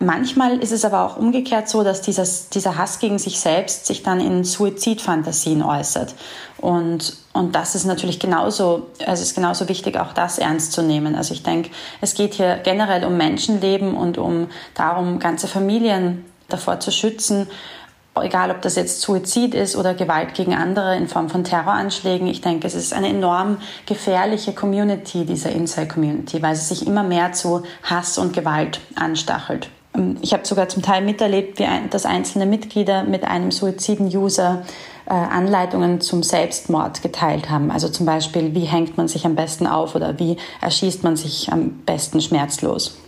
Manchmal 0.00 0.58
ist 0.58 0.70
es 0.70 0.84
aber 0.84 1.04
auch 1.04 1.16
umgekehrt 1.16 1.68
so, 1.68 1.82
dass 1.82 2.02
dieses, 2.02 2.50
dieser 2.50 2.78
Hass 2.78 3.00
gegen 3.00 3.18
sich 3.18 3.40
selbst 3.40 3.84
sich 3.84 4.04
dann 4.04 4.20
in 4.20 4.44
Suizidfantasien 4.44 5.60
äußert. 5.60 6.14
Und, 6.58 7.16
und 7.32 7.56
das 7.56 7.74
ist 7.74 7.84
natürlich 7.84 8.20
genauso, 8.20 8.86
es 9.04 9.20
ist 9.20 9.34
genauso 9.34 9.68
wichtig, 9.68 9.98
auch 9.98 10.12
das 10.12 10.38
ernst 10.38 10.72
zu 10.72 10.82
nehmen. 10.82 11.16
Also 11.16 11.34
ich 11.34 11.42
denke, 11.42 11.70
es 12.00 12.14
geht 12.14 12.34
hier 12.34 12.60
generell 12.62 13.04
um 13.04 13.16
Menschenleben 13.16 13.96
und 13.96 14.18
um 14.18 14.46
darum, 14.74 15.18
ganze 15.18 15.48
Familien 15.48 16.24
davor 16.48 16.78
zu 16.78 16.92
schützen, 16.92 17.48
egal 18.22 18.52
ob 18.52 18.62
das 18.62 18.76
jetzt 18.76 19.00
Suizid 19.00 19.52
ist 19.54 19.74
oder 19.74 19.94
Gewalt 19.94 20.34
gegen 20.34 20.54
andere 20.54 20.96
in 20.96 21.08
Form 21.08 21.28
von 21.28 21.42
Terroranschlägen. 21.42 22.28
Ich 22.28 22.40
denke, 22.40 22.68
es 22.68 22.74
ist 22.74 22.92
eine 22.92 23.08
enorm 23.08 23.58
gefährliche 23.86 24.52
Community, 24.52 25.24
diese 25.24 25.48
Inside-Community, 25.48 26.40
weil 26.40 26.54
sie 26.54 26.72
sich 26.72 26.86
immer 26.86 27.02
mehr 27.02 27.32
zu 27.32 27.62
Hass 27.82 28.16
und 28.16 28.32
Gewalt 28.32 28.80
anstachelt. 28.94 29.70
Ähm, 29.98 30.16
ich 30.22 30.32
habe 30.32 30.46
sogar 30.46 30.68
zum 30.68 30.82
Teil 30.82 31.04
miterlebt, 31.04 31.58
wie 31.58 31.64
ein, 31.64 31.90
dass 31.90 32.06
einzelne 32.06 32.46
Mitglieder 32.46 33.04
mit 33.04 33.24
einem 33.24 33.50
Suiziden-User 33.50 34.64
äh, 35.06 35.12
Anleitungen 35.12 36.00
zum 36.00 36.22
Selbstmord 36.22 37.02
geteilt 37.02 37.50
haben. 37.50 37.70
Also 37.70 37.88
zum 37.88 38.06
Beispiel, 38.06 38.54
wie 38.54 38.64
hängt 38.64 38.96
man 38.96 39.08
sich 39.08 39.24
am 39.24 39.34
besten 39.34 39.66
auf 39.66 39.94
oder 39.94 40.18
wie 40.18 40.36
erschießt 40.60 41.02
man 41.02 41.16
sich 41.16 41.52
am 41.52 41.80
besten 41.86 42.20
schmerzlos. 42.20 42.98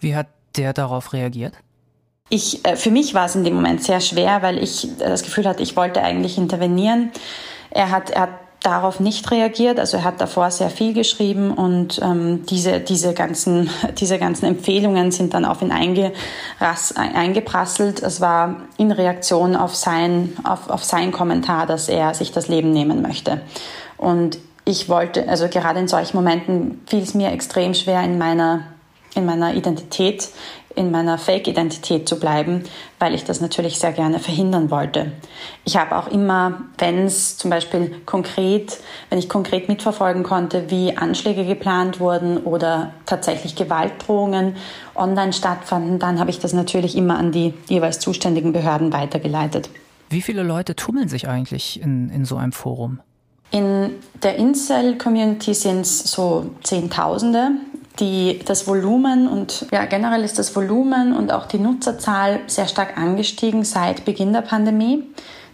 Wie 0.00 0.14
hat 0.14 0.28
der 0.56 0.72
darauf 0.72 1.12
reagiert? 1.12 1.54
Ich, 2.28 2.64
äh, 2.64 2.76
für 2.76 2.90
mich 2.90 3.14
war 3.14 3.26
es 3.26 3.36
in 3.36 3.44
dem 3.44 3.54
Moment 3.54 3.82
sehr 3.82 4.00
schwer, 4.00 4.42
weil 4.42 4.62
ich 4.62 4.88
das 4.98 5.22
Gefühl 5.22 5.46
hatte, 5.46 5.62
ich 5.62 5.76
wollte 5.76 6.02
eigentlich 6.02 6.38
intervenieren. 6.38 7.10
Er 7.70 7.90
hat, 7.90 8.10
er 8.10 8.22
hat 8.22 8.30
darauf 8.62 9.00
nicht 9.00 9.30
reagiert. 9.30 9.78
Also 9.78 9.98
er 9.98 10.04
hat 10.04 10.20
davor 10.20 10.50
sehr 10.50 10.70
viel 10.70 10.92
geschrieben 10.92 11.52
und 11.52 12.00
ähm, 12.02 12.44
diese, 12.46 12.80
diese, 12.80 13.14
ganzen, 13.14 13.70
diese 13.98 14.18
ganzen 14.18 14.46
Empfehlungen 14.46 15.12
sind 15.12 15.34
dann 15.34 15.44
auf 15.44 15.62
ihn 15.62 15.72
eingeprasselt. 15.72 18.02
Es 18.02 18.20
war 18.20 18.56
in 18.76 18.92
Reaktion 18.92 19.56
auf 19.56 19.74
sein, 19.74 20.36
auf, 20.44 20.68
auf 20.68 20.84
sein 20.84 21.12
Kommentar, 21.12 21.66
dass 21.66 21.88
er 21.88 22.14
sich 22.14 22.32
das 22.32 22.48
Leben 22.48 22.72
nehmen 22.72 23.02
möchte. 23.02 23.40
Und 23.96 24.38
ich 24.64 24.88
wollte, 24.88 25.28
also 25.28 25.48
gerade 25.48 25.78
in 25.78 25.88
solchen 25.88 26.16
Momenten 26.16 26.82
fiel 26.86 27.02
es 27.02 27.14
mir 27.14 27.30
extrem 27.30 27.72
schwer, 27.72 28.02
in 28.02 28.18
meiner, 28.18 28.62
in 29.14 29.24
meiner 29.24 29.54
Identität 29.54 30.28
in 30.76 30.90
meiner 30.90 31.18
Fake-Identität 31.18 32.08
zu 32.08 32.20
bleiben, 32.20 32.62
weil 32.98 33.14
ich 33.14 33.24
das 33.24 33.40
natürlich 33.40 33.78
sehr 33.78 33.92
gerne 33.92 34.18
verhindern 34.18 34.70
wollte. 34.70 35.12
Ich 35.64 35.76
habe 35.76 35.96
auch 35.96 36.06
immer, 36.06 36.62
wenn 36.78 37.06
es 37.06 37.38
zum 37.38 37.50
Beispiel 37.50 38.02
konkret, 38.04 38.78
wenn 39.10 39.18
ich 39.18 39.28
konkret 39.28 39.68
mitverfolgen 39.68 40.22
konnte, 40.22 40.70
wie 40.70 40.96
Anschläge 40.96 41.44
geplant 41.44 41.98
wurden 41.98 42.38
oder 42.38 42.92
tatsächlich 43.06 43.56
Gewaltdrohungen 43.56 44.56
online 44.94 45.32
stattfanden, 45.32 45.98
dann 45.98 46.20
habe 46.20 46.30
ich 46.30 46.38
das 46.38 46.52
natürlich 46.52 46.96
immer 46.96 47.18
an 47.18 47.32
die 47.32 47.54
jeweils 47.68 47.98
zuständigen 47.98 48.52
Behörden 48.52 48.92
weitergeleitet. 48.92 49.70
Wie 50.10 50.22
viele 50.22 50.42
Leute 50.42 50.76
tummeln 50.76 51.08
sich 51.08 51.26
eigentlich 51.26 51.80
in, 51.80 52.10
in 52.10 52.24
so 52.24 52.36
einem 52.36 52.52
Forum? 52.52 53.00
In 53.50 53.90
der 54.22 54.36
Incel-Community 54.36 55.54
sind 55.54 55.80
es 55.80 56.10
so 56.10 56.50
Zehntausende 56.62 57.52
die, 57.98 58.40
das 58.44 58.66
Volumen 58.66 59.28
und 59.28 59.66
ja, 59.72 59.84
generell 59.86 60.22
ist 60.22 60.38
das 60.38 60.54
Volumen 60.54 61.14
und 61.14 61.32
auch 61.32 61.46
die 61.46 61.58
Nutzerzahl 61.58 62.40
sehr 62.46 62.68
stark 62.68 62.98
angestiegen 62.98 63.64
seit 63.64 64.04
Beginn 64.04 64.32
der 64.32 64.42
Pandemie. 64.42 65.04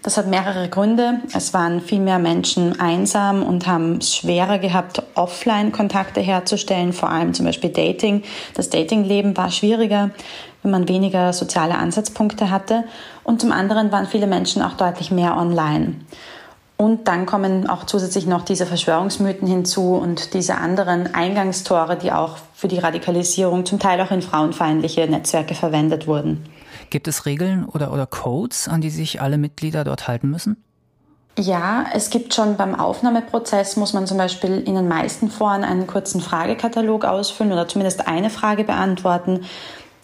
Das 0.02 0.16
hat 0.16 0.26
mehrere 0.26 0.68
Gründe. 0.68 1.20
Es 1.32 1.54
waren 1.54 1.80
viel 1.80 2.00
mehr 2.00 2.18
Menschen 2.18 2.80
einsam 2.80 3.44
und 3.44 3.68
haben 3.68 3.98
es 3.98 4.16
schwerer 4.16 4.58
gehabt, 4.58 5.00
Offline-Kontakte 5.14 6.20
herzustellen, 6.20 6.92
vor 6.92 7.08
allem 7.08 7.34
zum 7.34 7.46
Beispiel 7.46 7.70
Dating. 7.70 8.24
Das 8.54 8.68
Datingleben 8.68 9.36
war 9.36 9.52
schwieriger, 9.52 10.10
wenn 10.62 10.72
man 10.72 10.88
weniger 10.88 11.32
soziale 11.32 11.76
Ansatzpunkte 11.76 12.50
hatte. 12.50 12.82
Und 13.22 13.40
zum 13.40 13.52
anderen 13.52 13.92
waren 13.92 14.06
viele 14.06 14.26
Menschen 14.26 14.62
auch 14.62 14.72
deutlich 14.72 15.12
mehr 15.12 15.36
online. 15.36 15.94
Und 16.82 17.06
dann 17.06 17.26
kommen 17.26 17.70
auch 17.70 17.86
zusätzlich 17.86 18.26
noch 18.26 18.44
diese 18.44 18.66
Verschwörungsmythen 18.66 19.46
hinzu 19.46 19.94
und 19.94 20.34
diese 20.34 20.56
anderen 20.56 21.14
Eingangstore, 21.14 21.96
die 21.96 22.10
auch 22.10 22.38
für 22.54 22.66
die 22.66 22.80
Radikalisierung 22.80 23.64
zum 23.64 23.78
Teil 23.78 24.00
auch 24.00 24.10
in 24.10 24.20
frauenfeindliche 24.20 25.06
Netzwerke 25.06 25.54
verwendet 25.54 26.08
wurden. 26.08 26.44
Gibt 26.90 27.06
es 27.06 27.24
Regeln 27.24 27.66
oder, 27.66 27.92
oder 27.92 28.06
Codes, 28.06 28.66
an 28.66 28.80
die 28.80 28.90
sich 28.90 29.22
alle 29.22 29.38
Mitglieder 29.38 29.84
dort 29.84 30.08
halten 30.08 30.28
müssen? 30.28 30.56
Ja, 31.38 31.84
es 31.94 32.10
gibt 32.10 32.34
schon 32.34 32.56
beim 32.56 32.74
Aufnahmeprozess, 32.74 33.76
muss 33.76 33.92
man 33.92 34.08
zum 34.08 34.18
Beispiel 34.18 34.58
in 34.58 34.74
den 34.74 34.88
meisten 34.88 35.30
Foren 35.30 35.62
einen 35.62 35.86
kurzen 35.86 36.20
Fragekatalog 36.20 37.04
ausfüllen 37.04 37.52
oder 37.52 37.68
zumindest 37.68 38.08
eine 38.08 38.28
Frage 38.28 38.64
beantworten, 38.64 39.44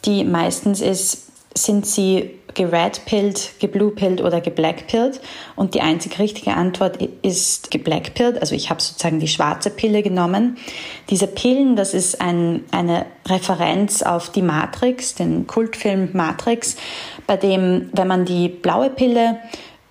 die 0.05 0.23
meistens 0.23 0.81
ist, 0.81 1.27
sind 1.59 1.87
sie 1.87 2.38
geredpillt, 2.59 3.53
gebluepillt 3.61 4.21
oder 4.21 4.40
geblackpillt. 4.40 5.21
Und 5.55 5.75
die 5.75 5.81
einzig 5.81 6.18
richtige 6.18 6.55
Antwort 6.55 6.99
ist 7.23 7.71
geblackpillt. 7.71 8.40
Also 8.40 8.55
ich 8.57 8.68
habe 8.68 8.83
sozusagen 8.83 9.21
die 9.21 9.29
schwarze 9.29 9.71
Pille 9.71 10.03
genommen. 10.03 10.59
Diese 11.09 11.29
Pillen, 11.29 11.77
das 11.77 11.94
ist 11.94 12.21
ein, 12.21 12.64
eine 12.73 13.07
Referenz 13.27 14.03
auf 14.03 14.31
die 14.31 14.42
Matrix, 14.42 15.14
den 15.14 15.47
Kultfilm 15.47 16.11
Matrix, 16.12 16.77
bei 17.29 17.37
dem, 17.37 17.90
wenn 17.92 18.09
man 18.09 18.25
die 18.25 18.49
blaue 18.49 18.90
Pille 18.90 19.38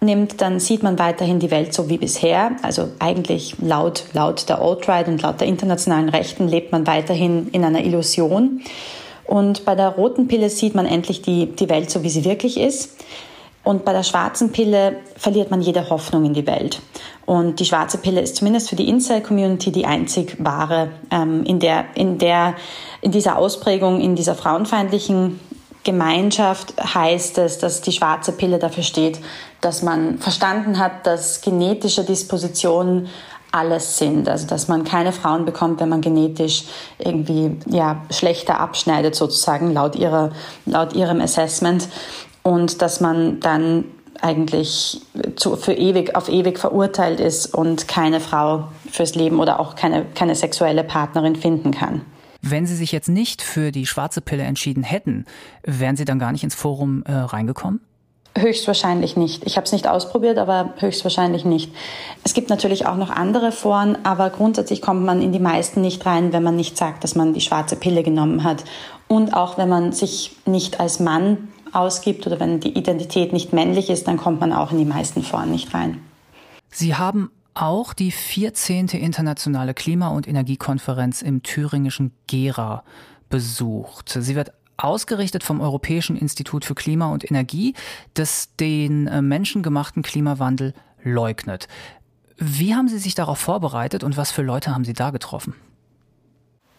nimmt, 0.02 0.42
dann 0.42 0.60
sieht 0.60 0.84
man 0.84 1.00
weiterhin 1.00 1.40
die 1.40 1.50
Welt 1.50 1.74
so 1.74 1.90
wie 1.90 1.98
bisher. 1.98 2.52
Also 2.64 2.90
eigentlich 3.00 3.56
laut, 3.62 4.04
laut 4.14 4.50
der 4.50 4.62
Alt-Right 4.62 5.08
und 5.08 5.22
laut 5.22 5.40
der 5.40 5.48
internationalen 5.48 6.10
Rechten 6.10 6.48
lebt 6.50 6.74
man 6.74 6.86
weiterhin 6.86 7.48
in 7.54 7.64
einer 7.64 7.84
Illusion. 7.84 8.62
Und 9.28 9.66
bei 9.66 9.76
der 9.76 9.90
roten 9.90 10.28
Pille 10.28 10.50
sieht 10.50 10.74
man 10.74 10.86
endlich 10.86 11.22
die, 11.22 11.48
die 11.48 11.70
Welt 11.70 11.92
so, 11.92 12.04
wie 12.04 12.10
sie 12.10 12.26
wirklich 12.26 12.58
ist. 12.58 12.96
Und 13.64 13.84
bei 13.84 13.92
der 13.92 14.04
schwarzen 14.04 14.54
Pille 14.54 14.96
verliert 15.18 15.52
man 15.52 15.62
jede 15.62 15.90
Hoffnung 15.90 16.24
in 16.24 16.34
die 16.34 16.48
Welt. 16.48 16.80
Und 17.26 17.60
die 17.60 17.66
schwarze 17.66 17.98
Pille 17.98 18.22
ist 18.22 18.38
zumindest 18.38 18.70
für 18.70 18.78
die 18.78 18.88
Inside-Community 18.88 19.74
die 19.74 19.86
einzig 19.86 20.38
wahre, 20.40 20.92
ähm, 21.12 21.44
in, 21.44 21.60
der, 21.60 21.84
in, 21.96 22.18
der, 22.18 22.56
in 23.02 23.12
dieser 23.12 23.38
Ausprägung, 23.38 24.00
in 24.00 24.16
dieser 24.16 24.36
frauenfeindlichen 24.36 25.42
Gemeinschaft 25.84 26.74
heißt 26.82 27.38
es, 27.40 27.60
dass 27.60 27.82
die 27.82 27.92
schwarze 27.92 28.32
Pille 28.32 28.60
dafür 28.60 28.84
steht, 28.84 29.20
dass 29.62 29.84
man 29.84 30.18
verstanden 30.18 30.80
hat, 30.80 31.06
dass 31.06 31.42
genetische 31.42 32.04
Dispositionen 32.04 33.08
alles 33.52 33.98
sind. 33.98 34.28
Also 34.30 34.48
dass 34.48 34.68
man 34.68 34.84
keine 34.84 35.12
Frauen 35.12 35.46
bekommt, 35.46 35.80
wenn 35.80 35.90
man 35.90 36.02
genetisch 36.02 36.66
irgendwie 36.98 37.58
ja, 37.68 38.04
schlechter 38.10 38.60
abschneidet, 38.60 39.16
sozusagen, 39.16 39.72
laut, 39.72 39.96
ihrer, 39.96 40.32
laut 40.66 40.94
ihrem 40.94 41.22
Assessment. 41.22 41.88
Und 42.44 42.82
dass 42.82 43.02
man 43.02 43.40
dann 43.40 43.86
eigentlich 44.22 45.02
zu, 45.36 45.56
für 45.56 45.74
ewig, 45.74 46.16
auf 46.16 46.30
ewig 46.30 46.60
verurteilt 46.60 47.20
ist 47.20 47.54
und 47.54 47.88
keine 47.88 48.20
Frau 48.20 48.70
fürs 48.92 49.16
Leben 49.16 49.40
oder 49.40 49.60
auch 49.60 49.76
keine, 49.76 50.06
keine 50.16 50.36
sexuelle 50.36 50.84
Partnerin 50.84 51.36
finden 51.36 51.72
kann. 51.72 52.02
Wenn 52.42 52.66
Sie 52.66 52.76
sich 52.76 52.92
jetzt 52.92 53.10
nicht 53.10 53.42
für 53.42 53.72
die 53.72 53.86
schwarze 53.86 54.22
Pille 54.22 54.44
entschieden 54.44 54.84
hätten, 54.84 55.26
wären 55.64 55.96
Sie 55.98 56.06
dann 56.06 56.20
gar 56.20 56.32
nicht 56.32 56.44
ins 56.44 56.56
Forum 56.56 57.04
äh, 57.06 57.12
reingekommen? 57.12 57.82
Höchstwahrscheinlich 58.38 59.18
nicht. 59.18 59.46
Ich 59.46 59.58
habe 59.58 59.66
es 59.66 59.72
nicht 59.72 59.88
ausprobiert, 59.88 60.38
aber 60.38 60.74
höchstwahrscheinlich 60.78 61.44
nicht. 61.44 61.74
Es 62.24 62.34
gibt 62.34 62.50
natürlich 62.50 62.86
auch 62.86 62.98
noch 62.98 63.10
andere 63.10 63.52
Foren, 63.52 63.98
aber 64.04 64.30
grundsätzlich 64.30 64.82
kommt 64.82 65.04
man 65.04 65.22
in 65.22 65.32
die 65.32 65.40
meisten 65.40 65.82
nicht 65.82 66.06
rein, 66.06 66.34
wenn 66.34 66.44
man 66.44 66.56
nicht 66.56 66.78
sagt, 66.78 67.04
dass 67.04 67.16
man 67.16 67.34
die 67.34 67.42
schwarze 67.42 67.76
Pille 67.76 68.04
genommen 68.04 68.44
hat. 68.44 68.64
Und 69.08 69.34
auch 69.34 69.58
wenn 69.58 69.70
man 69.70 69.92
sich 69.92 70.36
nicht 70.46 70.80
als 70.80 71.00
Mann 71.00 71.48
ausgibt 71.74 72.28
oder 72.28 72.40
wenn 72.40 72.60
die 72.60 72.78
Identität 72.78 73.34
nicht 73.34 73.54
männlich 73.54 73.90
ist, 73.90 74.08
dann 74.08 74.18
kommt 74.18 74.40
man 74.40 74.54
auch 74.54 74.72
in 74.72 74.78
die 74.78 74.86
meisten 74.86 75.24
Foren 75.24 75.52
nicht 75.52 75.74
rein. 75.74 76.02
Sie 76.70 76.96
haben 76.96 77.32
auch 77.54 77.94
die 77.94 78.12
14. 78.12 78.90
Internationale 78.90 79.74
Klima- 79.74 80.10
und 80.10 80.28
Energiekonferenz 80.28 81.22
im 81.22 81.42
thüringischen 81.42 82.12
Gera 82.28 82.84
besucht. 83.30 84.16
Sie 84.20 84.36
wird 84.36 84.52
ausgerichtet 84.78 85.44
vom 85.44 85.62
Europäischen 85.62 86.16
Institut 86.16 86.66
für 86.66 86.76
Klima 86.76 87.12
und 87.12 87.30
Energie, 87.30 87.74
das 88.14 88.56
den 88.60 89.08
äh, 89.08 89.22
menschengemachten 89.22 90.04
Klimawandel 90.04 90.74
leugnet. 91.04 91.68
Wie 92.38 92.76
haben 92.76 92.88
Sie 92.88 93.00
sich 93.00 93.16
darauf 93.16 93.40
vorbereitet 93.40 94.04
und 94.04 94.16
was 94.16 94.32
für 94.32 94.44
Leute 94.44 94.74
haben 94.74 94.86
Sie 94.86 94.94
da 94.94 95.10
getroffen? 95.10 95.56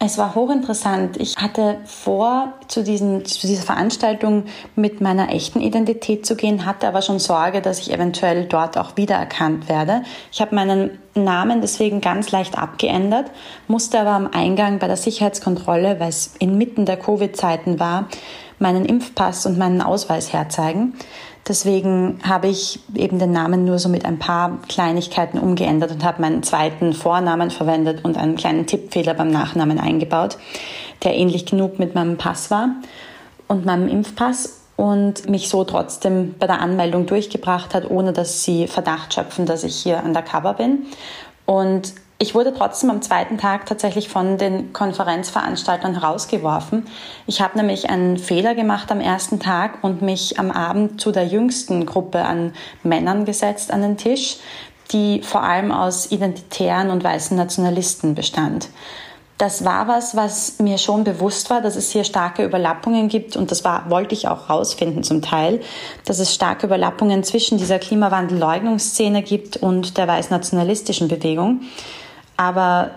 Es 0.00 0.16
war 0.16 0.37
hochinteressant. 0.37 1.16
Ich 1.16 1.38
hatte 1.38 1.78
vor, 1.84 2.52
zu, 2.68 2.84
diesen, 2.84 3.24
zu 3.24 3.48
dieser 3.48 3.64
Veranstaltung 3.64 4.44
mit 4.76 5.00
meiner 5.00 5.32
echten 5.32 5.61
Identität 5.61 6.24
zu 6.24 6.37
gehen, 6.37 6.64
hatte 6.64 6.87
aber 6.87 7.02
schon 7.02 7.18
Sorge, 7.18 7.61
dass 7.61 7.80
ich 7.80 7.92
eventuell 7.92 8.44
dort 8.44 8.78
auch 8.78 8.96
wiedererkannt 8.96 9.68
werde. 9.68 10.04
Ich 10.30 10.40
habe 10.40 10.54
meinen 10.54 10.98
Namen 11.16 11.61
deswegen 11.62 12.00
ganz 12.00 12.30
leicht 12.30 12.56
abgeändert, 12.56 13.32
musste 13.66 13.98
aber 13.98 14.11
am 14.11 14.28
Eingang 14.32 14.78
bei 14.78 14.87
der 14.87 14.96
Sicherheitskontrolle, 14.96 15.98
weil 15.98 16.11
es 16.11 16.32
inmitten 16.38 16.87
der 16.87 16.96
Covid-Zeiten 16.96 17.80
war, 17.80 18.08
meinen 18.61 18.84
Impfpass 18.84 19.46
und 19.46 19.58
meinen 19.58 19.82
Ausweis 19.82 20.32
herzeigen. 20.32 20.94
Deswegen 21.48 22.18
habe 22.22 22.48
ich 22.48 22.78
eben 22.94 23.18
den 23.18 23.32
Namen 23.32 23.64
nur 23.64 23.78
so 23.78 23.88
mit 23.88 24.04
ein 24.04 24.18
paar 24.18 24.58
Kleinigkeiten 24.68 25.38
umgeändert 25.38 25.90
und 25.90 26.04
habe 26.04 26.20
meinen 26.20 26.42
zweiten 26.42 26.92
Vornamen 26.92 27.50
verwendet 27.50 28.04
und 28.04 28.18
einen 28.18 28.37
kleinen 28.37 28.66
Tippfehler 28.66 29.14
beim 29.14 29.30
Nachnamen 29.30 29.80
eingebaut, 29.80 30.37
der 31.04 31.14
ähnlich 31.14 31.46
genug 31.46 31.78
mit 31.78 31.94
meinem 31.94 32.18
Pass 32.18 32.50
war 32.50 32.68
und 33.46 33.64
meinem 33.64 33.88
Impfpass 33.88 34.61
und 34.76 35.28
mich 35.28 35.48
so 35.48 35.64
trotzdem 35.64 36.34
bei 36.38 36.46
der 36.46 36.61
Anmeldung 36.61 37.06
durchgebracht 37.06 37.74
hat, 37.74 37.90
ohne 37.90 38.12
dass 38.12 38.44
sie 38.44 38.66
Verdacht 38.66 39.14
schöpfen, 39.14 39.46
dass 39.46 39.64
ich 39.64 39.74
hier 39.74 40.02
undercover 40.04 40.52
bin. 40.52 40.87
Und 41.46 41.94
ich 42.20 42.35
wurde 42.35 42.52
trotzdem 42.52 42.90
am 42.90 43.00
zweiten 43.00 43.38
Tag 43.38 43.66
tatsächlich 43.66 44.09
von 44.09 44.38
den 44.38 44.72
Konferenzveranstaltern 44.72 46.00
herausgeworfen. 46.00 46.87
Ich 47.28 47.40
habe 47.40 47.57
nämlich 47.57 47.90
einen 47.90 48.18
Fehler 48.18 48.57
gemacht 48.57 48.90
am 48.90 49.00
ersten 49.00 49.38
Tag 49.38 49.85
und 49.85 50.02
mich 50.02 50.38
am 50.38 50.50
Abend 50.50 51.00
zu 51.00 51.12
der 51.12 51.26
jüngsten 51.26 51.87
Gruppe 51.87 52.24
an 52.24 52.54
Männern 52.83 53.24
gesetzt 53.24 53.72
an 53.72 53.83
den 53.83 53.96
Tisch, 53.96 54.38
die 54.90 55.22
vor 55.22 55.44
allem 55.44 55.70
aus 55.70 56.11
identitären 56.11 56.90
und 56.90 57.04
weißen 57.04 57.37
Nationalisten 57.37 58.16
bestand. 58.16 58.68
Das 59.37 59.64
war 59.64 59.87
was, 59.87 60.16
was 60.16 60.59
mir 60.59 60.78
schon 60.78 61.04
bewusst 61.04 61.48
war, 61.50 61.61
dass 61.61 61.76
es 61.76 61.92
hier 61.92 62.02
starke 62.02 62.44
Überlappungen 62.44 63.07
gibt 63.07 63.37
und 63.37 63.52
das 63.52 63.62
war, 63.62 63.88
wollte 63.88 64.16
ich 64.16 64.26
auch 64.26 64.50
rausfinden 64.50 65.04
zum 65.04 65.22
Teil, 65.22 65.61
dass 66.04 66.18
es 66.18 66.35
starke 66.35 66.66
Überlappungen 66.66 67.22
zwischen 67.22 67.59
dieser 67.59 67.78
Klimawandelleugnungsszene 67.78 69.22
gibt 69.22 69.57
und 69.57 69.96
der 69.96 70.09
weißnationalistischen 70.09 71.07
Bewegung 71.07 71.61
aber 72.38 72.92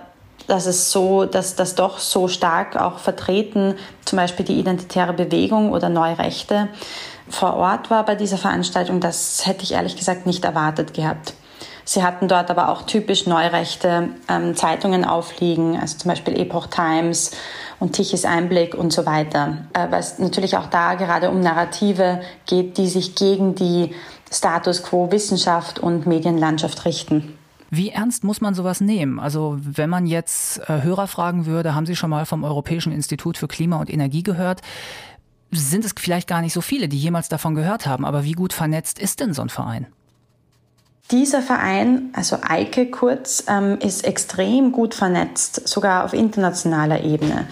dass 0.48 0.66
es 0.66 0.92
so, 0.92 1.26
dass 1.26 1.56
das 1.56 1.76
doch 1.76 2.00
so 2.00 2.28
stark 2.28 2.78
auch 2.78 3.00
vertreten, 3.00 3.76
zum 4.06 4.18
Beispiel 4.18 4.46
die 4.46 4.60
identitäre 4.60 5.14
Bewegung 5.14 5.72
oder 5.72 5.90
Neurechte 5.90 6.70
vor 7.30 7.56
Ort 7.56 7.90
war 7.90 8.06
bei 8.06 8.16
dieser 8.16 8.38
Veranstaltung, 8.38 9.00
das 9.00 9.46
hätte 9.46 9.64
ich 9.64 9.74
ehrlich 9.74 9.96
gesagt 9.96 10.26
nicht 10.26 10.44
erwartet 10.46 10.94
gehabt. 10.94 11.34
Sie 11.84 12.04
hatten 12.04 12.28
dort 12.28 12.52
aber 12.52 12.70
auch 12.70 12.84
typisch 12.84 13.26
neurechte 13.26 14.10
ähm, 14.30 14.56
Zeitungen 14.56 15.04
aufliegen, 15.04 15.80
also 15.80 15.98
zum 15.98 16.10
Beispiel 16.10 16.40
Epoch 16.40 16.68
Times 16.68 17.32
und 17.80 17.94
Tichys 17.94 18.24
Einblick 18.24 18.76
und 18.76 18.94
so 18.94 19.06
weiter, 19.06 19.58
äh, 19.74 19.90
weil 19.90 20.00
es 20.00 20.20
natürlich 20.20 20.58
auch 20.58 20.68
da 20.68 20.94
gerade 20.94 21.30
um 21.30 21.40
Narrative 21.40 22.22
geht, 22.46 22.78
die 22.78 22.88
sich 22.88 23.16
gegen 23.16 23.56
die 23.56 23.96
Status 24.32 24.84
quo 24.84 25.12
Wissenschaft 25.12 25.80
und 25.80 26.06
Medienlandschaft 26.06 26.86
richten. 26.86 27.38
Wie 27.74 27.90
ernst 27.90 28.26
muss 28.26 28.42
man 28.42 28.54
sowas 28.54 28.82
nehmen? 28.82 29.18
Also 29.18 29.58
wenn 29.62 29.90
man 29.90 30.06
jetzt 30.06 30.60
äh, 30.70 30.84
Hörer 30.84 31.08
fragen 31.08 31.46
würde, 31.46 31.74
haben 31.74 31.86
Sie 31.86 31.96
schon 31.96 32.10
mal 32.10 32.26
vom 32.26 32.44
Europäischen 32.44 32.92
Institut 32.92 33.38
für 33.38 33.48
Klima 33.48 33.78
und 33.80 33.90
Energie 33.90 34.24
gehört? 34.24 34.60
Sind 35.52 35.86
es 35.86 35.94
vielleicht 35.98 36.28
gar 36.28 36.42
nicht 36.42 36.52
so 36.52 36.60
viele, 36.60 36.90
die 36.90 37.00
jemals 37.00 37.30
davon 37.30 37.56
gehört 37.56 37.86
haben, 37.86 38.04
aber 38.04 38.26
wie 38.26 38.34
gut 38.34 38.52
vernetzt 38.52 39.00
ist 39.00 39.22
denn 39.22 39.34
so 39.34 39.42
ein 39.42 39.48
Verein? 39.48 39.88
Dieser 41.12 41.42
Verein, 41.42 42.10
also 42.14 42.38
EIKE 42.42 42.92
kurz, 42.92 43.46
ähm, 43.48 43.78
ist 43.80 44.04
extrem 44.04 44.74
gut 44.74 44.94
vernetzt, 44.94 45.66
sogar 45.68 46.04
auf 46.04 46.14
internationaler 46.14 47.06
Ebene. 47.06 47.48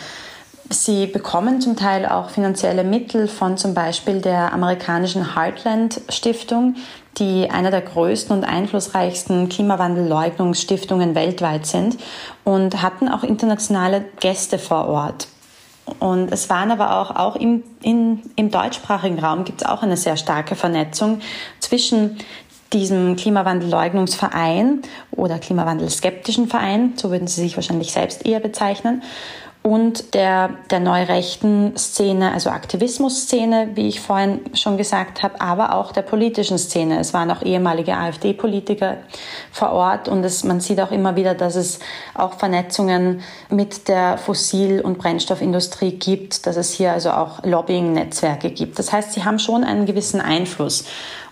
Sie 0.69 1.07
bekommen 1.07 1.61
zum 1.61 1.77
Teil 1.77 2.05
auch 2.05 2.29
finanzielle 2.29 2.83
Mittel 2.83 3.27
von 3.27 3.57
zum 3.57 3.73
Beispiel 3.73 4.21
der 4.21 4.53
amerikanischen 4.53 5.35
Heartland 5.35 6.01
Stiftung, 6.09 6.75
die 7.19 7.49
einer 7.49 7.71
der 7.71 7.81
größten 7.81 8.35
und 8.35 8.43
einflussreichsten 8.43 9.49
Klimawandelleugnungsstiftungen 9.49 11.15
weltweit 11.15 11.65
sind 11.65 11.97
und 12.43 12.81
hatten 12.81 13.09
auch 13.09 13.23
internationale 13.23 14.05
Gäste 14.19 14.57
vor 14.57 14.87
Ort. 14.87 15.27
Und 15.99 16.31
es 16.31 16.49
waren 16.49 16.71
aber 16.71 16.99
auch, 16.99 17.15
auch 17.15 17.35
im, 17.35 17.63
in, 17.81 18.21
im 18.35 18.51
deutschsprachigen 18.51 19.19
Raum 19.19 19.43
gibt 19.43 19.61
es 19.61 19.67
auch 19.67 19.81
eine 19.81 19.97
sehr 19.97 20.17
starke 20.17 20.55
Vernetzung 20.55 21.19
zwischen 21.59 22.17
diesem 22.73 23.15
Klimawandelleugnungsverein 23.15 24.83
oder 25.11 25.39
Klimawandelskeptischen 25.39 26.47
Verein, 26.47 26.93
so 26.95 27.09
würden 27.09 27.27
sie 27.27 27.41
sich 27.41 27.55
wahrscheinlich 27.55 27.91
selbst 27.91 28.25
eher 28.25 28.39
bezeichnen, 28.39 29.01
und 29.69 30.15
der, 30.15 30.49
der 30.71 30.79
neurechten 30.79 31.77
Szene, 31.77 32.31
also 32.31 32.49
Aktivismusszene, 32.49 33.69
wie 33.75 33.87
ich 33.87 34.01
vorhin 34.01 34.39
schon 34.55 34.77
gesagt 34.77 35.21
habe, 35.21 35.39
aber 35.39 35.75
auch 35.75 35.91
der 35.91 36.01
politischen 36.01 36.57
Szene. 36.57 36.99
Es 36.99 37.13
waren 37.13 37.29
auch 37.29 37.43
ehemalige 37.43 37.95
AfD-Politiker 37.95 38.97
vor 39.51 39.71
Ort 39.73 40.07
und 40.07 40.23
es, 40.23 40.43
man 40.43 40.59
sieht 40.59 40.81
auch 40.81 40.91
immer 40.91 41.15
wieder, 41.15 41.35
dass 41.35 41.55
es 41.55 41.77
auch 42.15 42.33
Vernetzungen 42.33 43.21
mit 43.51 43.87
der 43.87 44.17
Fossil- 44.17 44.81
und 44.81 44.97
Brennstoffindustrie 44.97 45.91
gibt, 45.91 46.47
dass 46.47 46.57
es 46.57 46.71
hier 46.71 46.91
also 46.91 47.11
auch 47.11 47.43
Lobbying-Netzwerke 47.43 48.49
gibt. 48.49 48.79
Das 48.79 48.91
heißt, 48.91 49.13
sie 49.13 49.23
haben 49.23 49.37
schon 49.37 49.63
einen 49.63 49.85
gewissen 49.85 50.19
Einfluss. 50.19 50.85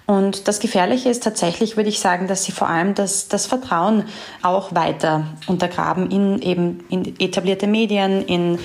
Und 0.08 0.48
das 0.48 0.62
Gefährliche 0.62 1.10
ist 1.10 1.22
tatsächlich, 1.24 1.76
würde 1.76 1.90
ich 1.90 2.00
sagen, 2.00 2.28
dass 2.28 2.46
sie 2.46 2.54
vor 2.54 2.70
allem 2.70 2.96
das, 2.96 3.28
das 3.28 3.46
Vertrauen 3.46 4.06
auch 4.42 4.74
weiter 4.74 5.28
untergraben 5.48 6.10
in 6.10 6.42
eben 6.42 6.80
in 6.90 7.20
etablierte 7.20 7.68
Medien, 7.68 8.22
in 8.26 8.58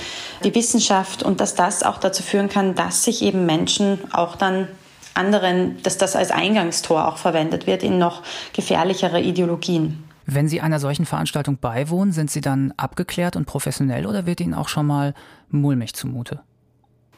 die 0.44 0.54
Wissenschaft 0.54 1.24
und 1.24 1.40
dass 1.40 1.56
das 1.56 1.82
auch 1.82 1.98
dazu 1.98 2.22
führen 2.22 2.48
kann, 2.48 2.76
dass 2.76 3.02
sich 3.02 3.22
eben 3.22 3.44
Menschen 3.44 3.98
auch 4.12 4.36
dann 4.36 4.68
anderen, 5.14 5.82
dass 5.82 5.98
das 5.98 6.14
als 6.14 6.30
Eingangstor 6.30 7.08
auch 7.08 7.16
verwendet 7.16 7.66
wird 7.66 7.82
in 7.82 7.98
noch 7.98 8.22
gefährlichere 8.52 9.20
Ideologien. 9.20 10.04
Wenn 10.26 10.46
Sie 10.46 10.60
einer 10.60 10.78
solchen 10.78 11.06
Veranstaltung 11.06 11.58
beiwohnen, 11.58 12.12
sind 12.12 12.30
Sie 12.30 12.40
dann 12.40 12.72
abgeklärt 12.76 13.34
und 13.34 13.46
professionell 13.46 14.06
oder 14.06 14.26
wird 14.26 14.40
Ihnen 14.40 14.54
auch 14.54 14.68
schon 14.68 14.86
mal 14.86 15.12
mulmig 15.50 15.94
zumute? 15.94 16.40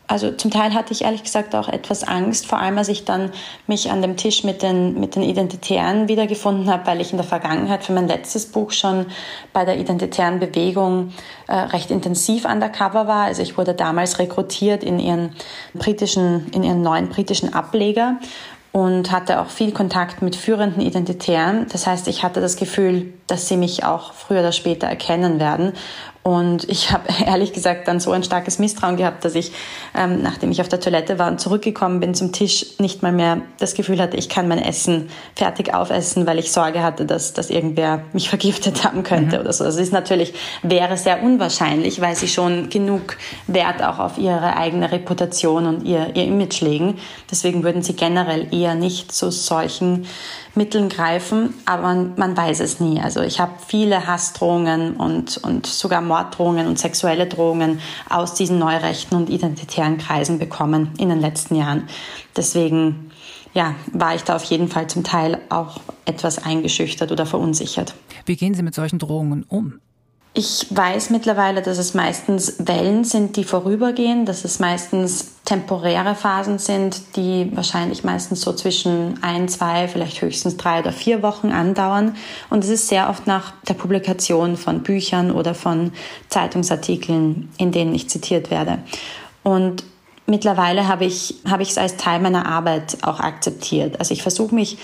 Also 0.07 0.31
zum 0.33 0.51
Teil 0.51 0.75
hatte 0.75 0.93
ich 0.93 1.03
ehrlich 1.03 1.23
gesagt 1.23 1.55
auch 1.55 1.69
etwas 1.69 2.05
Angst, 2.05 2.47
vor 2.47 2.59
allem 2.59 2.77
als 2.77 2.88
ich 2.88 3.05
dann 3.05 3.31
mich 3.67 3.90
an 3.90 4.03
dem 4.03 4.17
Tisch 4.17 4.45
mit 4.45 4.62
den, 4.62 5.01
mit 5.01 5.17
den 5.17 5.23
Identitären 5.23 6.09
wiedergefunden 6.09 6.71
habe, 6.71 6.87
weil 6.87 7.01
ich 7.01 7.11
in 7.11 7.17
der 7.17 7.27
Vergangenheit 7.27 7.85
für 7.85 7.93
mein 7.93 8.07
letztes 8.07 8.47
Buch 8.47 8.71
schon 8.71 9.07
bei 9.55 9.64
der 9.64 9.79
identitären 9.79 10.40
Bewegung 10.40 11.12
äh, 11.47 11.55
recht 11.55 11.90
intensiv 11.90 12.45
undercover 12.45 13.07
war. 13.07 13.25
Also 13.25 13.43
ich 13.43 13.57
wurde 13.57 13.73
damals 13.73 14.19
rekrutiert 14.19 14.85
in 14.85 14.99
ihren 14.99 15.31
britischen, 15.73 16.49
in 16.51 16.64
ihren 16.64 16.83
neuen 16.83 17.09
britischen 17.09 17.55
Ableger 17.55 18.19
und 18.73 19.11
hatte 19.12 19.40
auch 19.40 19.51
viel 19.51 19.73
Kontakt 19.73 20.21
mit 20.21 20.37
führenden 20.37 20.83
Identitären. 20.83 21.67
Das 21.71 21.87
heißt, 21.87 22.09
ich 22.09 22.25
hatte 22.25 22.40
das 22.40 22.57
Gefühl, 22.57 23.14
dass 23.27 23.49
sie 23.49 23.57
mich 23.57 23.85
auch 23.85 24.13
früher 24.13 24.41
oder 24.41 24.53
später 24.53 24.87
erkennen 24.87 25.41
werden. 25.41 25.73
Und 26.25 26.67
ich 26.71 26.91
habe 26.91 27.05
ehrlich 27.27 27.53
gesagt 27.53 27.87
dann 27.87 28.01
so 28.01 28.11
ein 28.13 28.25
starkes 28.25 28.59
Misstrauen 28.59 28.97
gehabt, 28.97 29.25
dass 29.27 29.35
ich, 29.35 29.53
ähm, 29.95 30.23
nachdem 30.23 30.51
ich 30.51 30.63
auf 30.63 30.69
der 30.69 30.81
Toilette 30.81 31.19
war 31.19 31.31
und 31.31 31.39
zurückgekommen 31.39 32.01
bin 32.01 32.15
zum 32.15 32.33
Tisch, 32.33 32.79
nicht 32.79 33.03
mal 33.03 33.13
mehr 33.13 33.43
das 33.59 33.75
Gefühl 33.75 34.01
hatte, 34.01 34.17
ich 34.17 34.31
kann 34.31 34.49
mein 34.49 34.59
Essen 34.59 35.11
fertig 35.37 35.75
aufessen, 35.75 36.27
weil 36.27 36.39
ich 36.39 36.51
Sorge 36.51 36.83
hatte, 36.83 37.05
dass, 37.05 37.35
dass 37.35 37.51
irgendwer 37.51 38.05
mich 38.15 38.29
vergiftet 38.31 38.85
haben 38.85 39.03
könnte 39.03 39.37
mhm. 39.37 39.43
oder 39.43 39.53
so. 39.53 39.65
Also 39.65 39.79
es 39.79 39.89
ist 39.89 39.93
natürlich, 39.93 40.33
wäre 40.63 40.97
sehr 40.97 41.23
unwahrscheinlich, 41.23 42.01
weil 42.01 42.17
sie 42.17 42.29
schon 42.29 42.71
genug 42.71 43.19
Wert 43.47 43.83
auch 43.83 43.99
auf 43.99 44.17
ihre 44.17 44.57
eigene 44.57 44.91
Reputation 44.91 45.67
und 45.67 45.85
ihr, 45.85 46.17
ihr 46.17 46.25
Image 46.25 46.63
legen. 46.63 46.99
Deswegen 47.31 47.65
würden 47.65 47.83
sie 47.83 47.97
generell 47.97 48.49
eher 48.51 48.75
nicht 48.75 49.13
zu 49.13 49.31
solchen 49.31 50.07
Mitteln 50.57 50.88
greifen, 50.88 51.55
aber 51.64 51.95
man, 52.17 52.37
weiß 52.37 52.61
es 52.61 52.81
nie. 52.81 53.01
Also 53.01 53.23
ich 53.23 53.40
habe 53.40 53.53
viele 53.67 54.07
Hassdrohungen 54.07 54.97
und, 54.97 55.38
und 55.38 55.67
sogar 55.67 56.01
Morddrohungen 56.01 56.67
und 56.67 56.79
sexuelle 56.79 57.27
Drohungen 57.27 57.81
aus 58.09 58.35
diesen 58.35 58.59
neurechten 58.59 59.17
und 59.17 59.31
identitären 59.31 59.99
Kreisen 59.99 60.38
bekommen 60.38 60.90
in 60.99 61.09
den 61.09 61.21
letzten 61.21 61.57
Jahren. 61.57 61.88
Deswegen 62.37 63.11
ja, 63.55 63.75
war 63.93 64.14
ich 64.14 64.23
da 64.23 64.37
auf 64.37 64.45
jeden 64.45 64.69
Fall 64.69 64.88
zum 64.88 65.05
Teil 65.05 65.40
auch 65.49 65.81
etwas 66.05 66.45
eingeschüchtert 66.45 67.12
oder 67.12 67.25
verunsichert. 67.25 67.95
Wie 68.27 68.37
gehen 68.37 68.55
Sie 68.55 68.62
mit 68.62 68.75
solchen 68.75 68.99
Drohungen 68.99 69.45
um? 69.49 69.81
Ich 70.37 70.66
weiß 70.68 71.11
mittlerweile, 71.11 71.62
dass 71.62 71.79
es 71.79 71.94
meistens 71.94 72.57
Wellen 72.59 73.05
sind, 73.05 73.37
die 73.37 73.44
vorübergehen, 73.44 74.27
dass 74.27 74.44
es 74.44 74.59
meistens 74.59 75.31
temporäre 75.44 76.16
Phasen 76.16 76.59
sind, 76.59 77.14
die 77.14 77.53
wahrscheinlich 77.55 78.03
meistens 78.03 78.40
so 78.40 78.53
zwischen 78.53 79.23
ein, 79.23 79.47
zwei, 79.47 79.87
vielleicht 79.87 80.20
höchstens 80.20 80.57
drei 80.57 80.81
oder 80.81 80.90
vier 80.90 81.23
Wochen 81.23 81.53
andauern. 81.53 82.16
Und 82.51 82.64
es 82.64 82.70
ist 82.70 82.88
sehr 82.88 83.11
oft 83.11 83.29
nach 83.29 83.53
der 83.68 83.75
Publikation 83.75 84.57
von 84.57 84.83
Büchern 84.83 85.31
oder 85.31 85.55
von 85.55 85.92
Zeitungsartikeln, 86.31 87.49
in 87.57 87.70
denen 87.70 87.94
ich 87.94 88.11
zitiert 88.11 88.51
werde. 88.51 88.79
Und 89.44 89.85
mittlerweile 90.27 90.88
habe 90.88 91.05
ich 91.05 91.37
habe 91.49 91.62
ich 91.62 91.70
es 91.70 91.79
als 91.79 91.97
Teil 91.97 92.18
meiner 92.18 92.47
Arbeit 92.47 92.99
auch 93.03 93.20
akzeptiert. 93.20 94.01
Also 94.01 94.12
ich 94.12 94.23
versuche 94.23 94.53
mich 94.53 94.79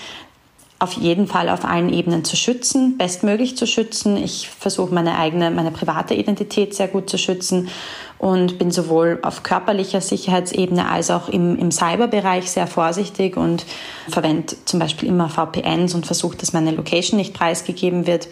auf 0.81 0.93
jeden 0.93 1.27
Fall 1.27 1.47
auf 1.47 1.63
allen 1.63 1.93
Ebenen 1.93 2.23
zu 2.23 2.35
schützen, 2.35 2.97
bestmöglich 2.97 3.55
zu 3.55 3.67
schützen. 3.67 4.17
Ich 4.17 4.49
versuche 4.49 4.91
meine 4.91 5.15
eigene, 5.15 5.51
meine 5.51 5.69
private 5.69 6.15
Identität 6.15 6.73
sehr 6.73 6.87
gut 6.87 7.07
zu 7.07 7.19
schützen 7.19 7.69
und 8.17 8.57
bin 8.57 8.71
sowohl 8.71 9.19
auf 9.21 9.43
körperlicher 9.43 10.01
Sicherheitsebene 10.01 10.89
als 10.89 11.11
auch 11.11 11.29
im, 11.29 11.55
im 11.59 11.71
Cyberbereich 11.71 12.49
sehr 12.49 12.65
vorsichtig 12.65 13.37
und 13.37 13.63
verwende 14.09 14.55
zum 14.65 14.79
Beispiel 14.79 15.07
immer 15.07 15.29
VPNs 15.29 15.93
und 15.93 16.07
versuche, 16.07 16.37
dass 16.37 16.51
meine 16.51 16.71
Location 16.71 17.17
nicht 17.17 17.35
preisgegeben 17.35 18.07
wird. 18.07 18.27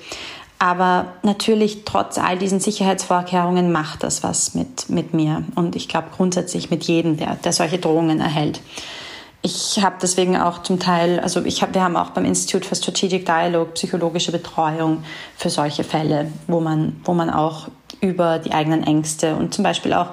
Aber 0.57 1.13
natürlich, 1.21 1.85
trotz 1.85 2.17
all 2.17 2.39
diesen 2.39 2.59
Sicherheitsvorkehrungen, 2.59 3.71
macht 3.71 4.01
das 4.01 4.23
was 4.23 4.55
mit, 4.55 4.89
mit 4.89 5.13
mir. 5.13 5.43
Und 5.53 5.75
ich 5.75 5.87
glaube 5.87 6.07
grundsätzlich 6.17 6.71
mit 6.71 6.83
jedem, 6.85 7.15
der, 7.15 7.35
der 7.35 7.53
solche 7.53 7.77
Drohungen 7.77 8.19
erhält. 8.19 8.59
Ich 9.41 9.81
habe 9.81 9.95
deswegen 10.01 10.35
auch 10.35 10.63
zum 10.63 10.79
Teil, 10.79 11.19
also 11.21 11.43
ich 11.45 11.61
hab, 11.61 11.73
wir 11.73 11.81
haben 11.81 11.95
auch 11.95 12.09
beim 12.09 12.25
Institute 12.25 12.67
for 12.67 12.75
Strategic 12.75 13.25
Dialogue 13.25 13.71
psychologische 13.73 14.31
Betreuung 14.31 15.03
für 15.37 15.49
solche 15.49 15.85
Fälle, 15.85 16.31
wo 16.47 16.59
man, 16.59 16.99
wo 17.05 17.13
man 17.13 17.29
auch 17.29 17.69
über 18.01 18.39
die 18.39 18.51
eigenen 18.51 18.83
Ängste 18.83 19.35
und 19.35 19.53
zum 19.53 19.63
Beispiel 19.63 19.93
auch 19.93 20.09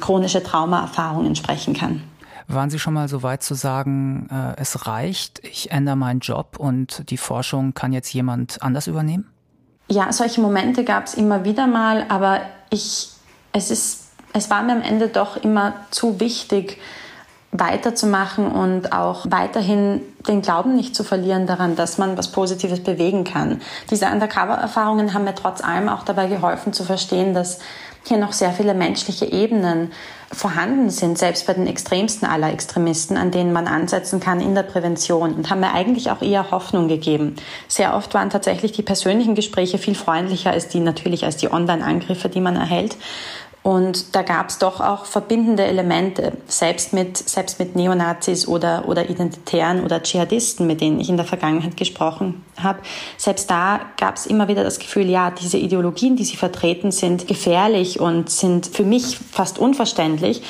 chronische 0.00 0.42
Traumaerfahrungen 0.42 1.34
sprechen 1.34 1.74
kann. 1.74 2.02
Waren 2.46 2.70
Sie 2.70 2.78
schon 2.78 2.94
mal 2.94 3.08
so 3.08 3.22
weit 3.22 3.42
zu 3.42 3.54
sagen, 3.54 4.28
äh, 4.30 4.60
es 4.60 4.86
reicht, 4.86 5.40
ich 5.44 5.70
ändere 5.70 5.96
meinen 5.96 6.20
Job 6.20 6.56
und 6.58 7.08
die 7.10 7.16
Forschung 7.16 7.74
kann 7.74 7.92
jetzt 7.92 8.12
jemand 8.12 8.62
anders 8.62 8.86
übernehmen? 8.86 9.30
Ja, 9.88 10.12
solche 10.12 10.40
Momente 10.40 10.84
gab 10.84 11.06
es 11.06 11.14
immer 11.14 11.44
wieder 11.44 11.66
mal, 11.66 12.06
aber 12.08 12.40
ich, 12.70 13.08
es 13.52 13.70
ist, 13.70 14.10
es 14.32 14.50
war 14.50 14.62
mir 14.62 14.72
am 14.72 14.82
Ende 14.82 15.08
doch 15.08 15.36
immer 15.36 15.74
zu 15.90 16.18
wichtig, 16.18 16.78
weiterzumachen 17.52 18.46
und 18.46 18.92
auch 18.92 19.26
weiterhin 19.28 20.02
den 20.28 20.40
Glauben 20.40 20.76
nicht 20.76 20.94
zu 20.94 21.02
verlieren 21.02 21.46
daran, 21.46 21.74
dass 21.74 21.98
man 21.98 22.16
was 22.16 22.30
Positives 22.30 22.80
bewegen 22.80 23.24
kann. 23.24 23.60
Diese 23.90 24.06
Undercover-Erfahrungen 24.06 25.14
haben 25.14 25.24
mir 25.24 25.34
trotz 25.34 25.62
allem 25.62 25.88
auch 25.88 26.04
dabei 26.04 26.28
geholfen 26.28 26.72
zu 26.72 26.84
verstehen, 26.84 27.34
dass 27.34 27.58
hier 28.06 28.18
noch 28.18 28.32
sehr 28.32 28.52
viele 28.52 28.74
menschliche 28.74 29.26
Ebenen 29.26 29.92
vorhanden 30.32 30.90
sind, 30.90 31.18
selbst 31.18 31.46
bei 31.46 31.54
den 31.54 31.66
extremsten 31.66 32.26
aller 32.26 32.52
Extremisten, 32.52 33.16
an 33.16 33.30
denen 33.30 33.52
man 33.52 33.66
ansetzen 33.66 34.20
kann 34.20 34.40
in 34.40 34.54
der 34.54 34.62
Prävention 34.62 35.34
und 35.34 35.50
haben 35.50 35.60
mir 35.60 35.74
eigentlich 35.74 36.10
auch 36.10 36.22
eher 36.22 36.52
Hoffnung 36.52 36.86
gegeben. 36.86 37.34
Sehr 37.66 37.94
oft 37.94 38.14
waren 38.14 38.30
tatsächlich 38.30 38.72
die 38.72 38.82
persönlichen 38.82 39.34
Gespräche 39.34 39.76
viel 39.78 39.96
freundlicher 39.96 40.52
als 40.52 40.68
die 40.68 40.80
natürlich 40.80 41.24
als 41.24 41.36
die 41.36 41.52
Online-Angriffe, 41.52 42.28
die 42.28 42.40
man 42.40 42.54
erhält. 42.54 42.96
Und 43.62 44.14
da 44.16 44.22
gab 44.22 44.48
es 44.48 44.58
doch 44.58 44.80
auch 44.80 45.04
verbindende 45.04 45.64
Elemente, 45.64 46.32
selbst 46.46 46.94
mit, 46.94 47.18
selbst 47.18 47.58
mit 47.58 47.76
Neonazis 47.76 48.48
oder, 48.48 48.88
oder 48.88 49.10
Identitären 49.10 49.84
oder 49.84 50.02
Dschihadisten, 50.02 50.66
mit 50.66 50.80
denen 50.80 50.98
ich 50.98 51.10
in 51.10 51.18
der 51.18 51.26
Vergangenheit 51.26 51.76
gesprochen 51.76 52.42
habe. 52.56 52.78
Selbst 53.18 53.50
da 53.50 53.80
gab 53.98 54.16
es 54.16 54.24
immer 54.24 54.48
wieder 54.48 54.64
das 54.64 54.78
Gefühl, 54.78 55.10
ja, 55.10 55.30
diese 55.30 55.58
Ideologien, 55.58 56.16
die 56.16 56.24
sie 56.24 56.38
vertreten, 56.38 56.90
sind 56.90 57.28
gefährlich 57.28 58.00
und 58.00 58.30
sind 58.30 58.66
für 58.66 58.84
mich 58.84 59.18
fast 59.30 59.58
unverständlich. 59.58 60.42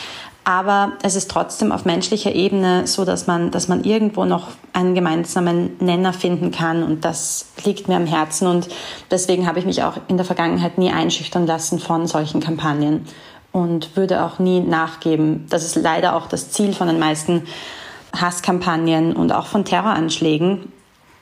Aber 0.51 0.95
es 1.05 1.15
ist 1.15 1.31
trotzdem 1.31 1.71
auf 1.71 1.85
menschlicher 1.85 2.35
Ebene 2.35 2.85
so, 2.89 3.05
dass 3.05 3.29
man, 3.29 3.53
dass 3.53 3.69
man 3.69 3.85
irgendwo 3.85 4.25
noch 4.25 4.49
einen 4.73 4.97
gemeinsamen 4.97 5.77
Nenner 5.79 6.13
finden 6.13 6.51
kann. 6.51 6.83
Und 6.83 7.05
das 7.05 7.47
liegt 7.65 7.87
mir 7.87 7.95
am 7.95 8.07
Herzen. 8.07 8.49
Und 8.49 8.67
deswegen 9.13 9.47
habe 9.47 9.61
ich 9.61 9.65
mich 9.65 9.85
auch 9.85 9.99
in 10.09 10.17
der 10.17 10.27
Vergangenheit 10.27 10.77
nie 10.77 10.91
einschüchtern 10.91 11.47
lassen 11.47 11.79
von 11.79 12.09
solchen 12.09 12.41
Kampagnen 12.41 13.07
und 13.53 13.95
würde 13.97 14.25
auch 14.25 14.41
nie 14.41 14.59
nachgeben. 14.59 15.47
Das 15.51 15.63
ist 15.63 15.77
leider 15.77 16.17
auch 16.17 16.27
das 16.27 16.51
Ziel 16.51 16.73
von 16.73 16.89
den 16.89 16.99
meisten 16.99 17.45
Hasskampagnen 18.13 19.15
und 19.15 19.31
auch 19.31 19.47
von 19.47 19.65
Terroranschlägen, 19.65 20.73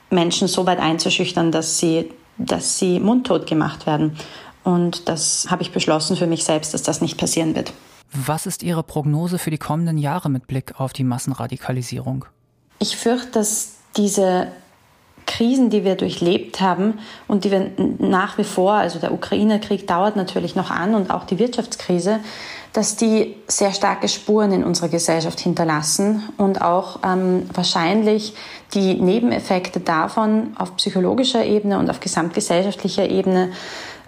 Menschen 0.09 0.47
so 0.47 0.65
weit 0.65 0.79
einzuschüchtern, 0.79 1.51
dass 1.51 1.77
sie, 1.77 2.11
dass 2.39 2.79
sie 2.79 2.99
mundtot 2.99 3.45
gemacht 3.45 3.85
werden. 3.85 4.17
Und 4.63 5.07
das 5.07 5.45
habe 5.51 5.61
ich 5.61 5.71
beschlossen 5.71 6.17
für 6.17 6.25
mich 6.25 6.43
selbst, 6.45 6.73
dass 6.73 6.81
das 6.81 6.99
nicht 6.99 7.19
passieren 7.19 7.53
wird. 7.53 7.73
Was 8.11 8.45
ist 8.45 8.63
Ihre 8.63 8.83
Prognose 8.83 9.37
für 9.37 9.51
die 9.51 9.57
kommenden 9.57 9.97
Jahre 9.97 10.29
mit 10.29 10.47
Blick 10.47 10.79
auf 10.79 10.93
die 10.93 11.03
Massenradikalisierung? 11.03 12.25
Ich 12.79 12.97
fürchte, 12.97 13.31
dass 13.33 13.73
diese 13.97 14.47
Krisen, 15.25 15.69
die 15.69 15.83
wir 15.83 15.95
durchlebt 15.95 16.59
haben 16.59 16.99
und 17.27 17.43
die 17.43 17.51
wir 17.51 17.71
nach 17.99 18.39
wie 18.39 18.43
vor, 18.43 18.73
also 18.73 18.97
der 18.97 19.13
Ukraine-Krieg 19.13 19.85
dauert 19.85 20.15
natürlich 20.15 20.55
noch 20.55 20.71
an 20.71 20.95
und 20.95 21.11
auch 21.11 21.23
die 21.25 21.37
Wirtschaftskrise, 21.37 22.19
dass 22.73 22.95
die 22.95 23.35
sehr 23.47 23.73
starke 23.73 24.07
Spuren 24.07 24.51
in 24.51 24.63
unserer 24.63 24.89
Gesellschaft 24.89 25.39
hinterlassen 25.39 26.23
und 26.37 26.61
auch 26.61 26.99
ähm, 27.03 27.47
wahrscheinlich 27.53 28.33
die 28.73 28.95
Nebeneffekte 28.95 29.79
davon 29.79 30.55
auf 30.57 30.75
psychologischer 30.77 31.45
Ebene 31.45 31.77
und 31.77 31.89
auf 31.89 31.99
gesamtgesellschaftlicher 31.99 33.09
Ebene 33.09 33.51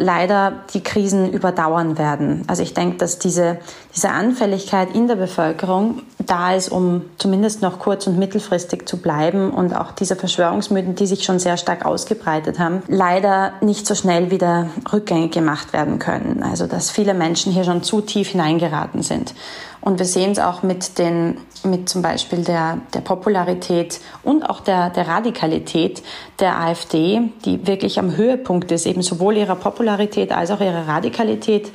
leider 0.01 0.53
die 0.73 0.81
Krisen 0.81 1.31
überdauern 1.31 1.97
werden. 1.97 2.43
Also 2.47 2.63
ich 2.63 2.73
denke, 2.73 2.97
dass 2.97 3.19
diese, 3.19 3.59
diese 3.95 4.09
Anfälligkeit 4.09 4.93
in 4.93 5.07
der 5.07 5.15
Bevölkerung 5.15 6.01
da 6.25 6.53
ist, 6.53 6.69
um 6.69 7.03
zumindest 7.17 7.61
noch 7.61 7.79
kurz- 7.79 8.07
und 8.07 8.17
mittelfristig 8.17 8.87
zu 8.87 8.97
bleiben 8.97 9.51
und 9.51 9.73
auch 9.73 9.91
diese 9.91 10.15
Verschwörungsmythen, 10.15 10.95
die 10.95 11.07
sich 11.07 11.23
schon 11.23 11.39
sehr 11.39 11.57
stark 11.57 11.85
ausgebreitet 11.85 12.59
haben, 12.59 12.81
leider 12.87 13.53
nicht 13.61 13.85
so 13.85 13.95
schnell 13.95 14.31
wieder 14.31 14.67
rückgängig 14.91 15.31
gemacht 15.31 15.73
werden 15.73 15.99
können. 15.99 16.43
Also 16.43 16.67
dass 16.67 16.89
viele 16.89 17.13
Menschen 17.13 17.51
hier 17.51 17.63
schon 17.63 17.83
zu 17.83 18.01
tief 18.01 18.29
hineingeraten 18.29 19.03
sind. 19.03 19.33
Und 19.81 19.97
wir 19.97 20.05
sehen 20.05 20.31
es 20.31 20.39
auch 20.39 20.61
mit 20.61 20.99
den, 20.99 21.37
mit 21.63 21.89
zum 21.89 22.03
Beispiel 22.03 22.43
der, 22.43 22.77
der 22.93 23.01
Popularität 23.01 23.99
und 24.23 24.47
auch 24.47 24.59
der, 24.59 24.91
der 24.91 25.07
Radikalität 25.07 26.03
der 26.39 26.59
AfD, 26.59 27.31
die 27.45 27.65
wirklich 27.65 27.97
am 27.97 28.15
Höhepunkt 28.15 28.71
ist, 28.71 28.85
eben 28.85 29.01
sowohl 29.01 29.37
ihrer 29.37 29.55
Popularität 29.55 30.31
als 30.31 30.51
auch 30.51 30.61
ihrer 30.61 30.87
Radikalität. 30.87 31.71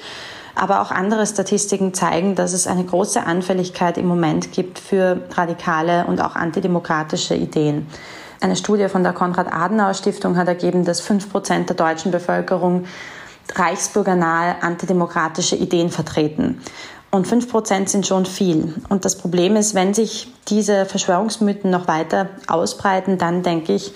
Aber 0.55 0.81
auch 0.81 0.91
andere 0.91 1.27
Statistiken 1.27 1.93
zeigen, 1.93 2.35
dass 2.35 2.53
es 2.55 2.67
eine 2.67 2.85
große 2.85 3.23
Anfälligkeit 3.23 3.99
im 3.99 4.07
Moment 4.07 4.53
gibt 4.53 4.79
für 4.79 5.21
radikale 5.35 6.07
und 6.07 6.21
auch 6.21 6.35
antidemokratische 6.35 7.35
Ideen. 7.35 7.87
Eine 8.41 8.57
Studie 8.57 8.89
von 8.89 9.03
der 9.03 9.13
Konrad-Adenauer-Stiftung 9.13 10.37
hat 10.37 10.49
ergeben, 10.49 10.85
dass 10.85 11.01
fünf 11.01 11.31
Prozent 11.31 11.69
der 11.69 11.77
deutschen 11.77 12.11
Bevölkerung 12.11 12.85
reichsbürgernahe 13.55 14.63
antidemokratische 14.63 15.57
Ideen 15.57 15.91
vertreten. 15.91 16.61
Und 17.17 17.27
fünf 17.27 17.51
Prozent 17.51 17.89
sind 17.89 18.07
schon 18.07 18.27
viel. 18.27 18.75
Und 18.91 19.07
das 19.07 19.17
Problem 19.17 19.57
ist, 19.57 19.75
wenn 19.75 19.95
sich 19.95 20.29
diese 20.49 20.85
Verschwörungsmythen 20.85 21.71
noch 21.71 21.89
weiter 21.89 22.29
ausbreiten, 22.47 23.17
dann 23.17 23.43
denke 23.43 23.73
ich, 23.73 23.93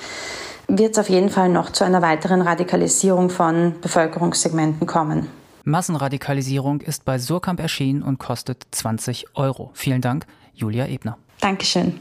wird 0.68 0.92
es 0.92 0.98
auf 0.98 1.10
jeden 1.10 1.28
Fall 1.28 1.50
noch 1.50 1.70
zu 1.70 1.84
einer 1.84 2.00
weiteren 2.00 2.40
Radikalisierung 2.40 3.28
von 3.28 3.74
Bevölkerungssegmenten 3.82 4.86
kommen. 4.86 5.26
Massenradikalisierung 5.64 6.80
ist 6.80 7.04
bei 7.04 7.18
Surkamp 7.18 7.60
erschienen 7.60 8.02
und 8.02 8.18
kostet 8.18 8.66
20 8.70 9.26
Euro. 9.34 9.70
Vielen 9.74 10.00
Dank, 10.00 10.24
Julia 10.54 10.86
Ebner. 10.86 11.18
Dankeschön. 11.42 12.00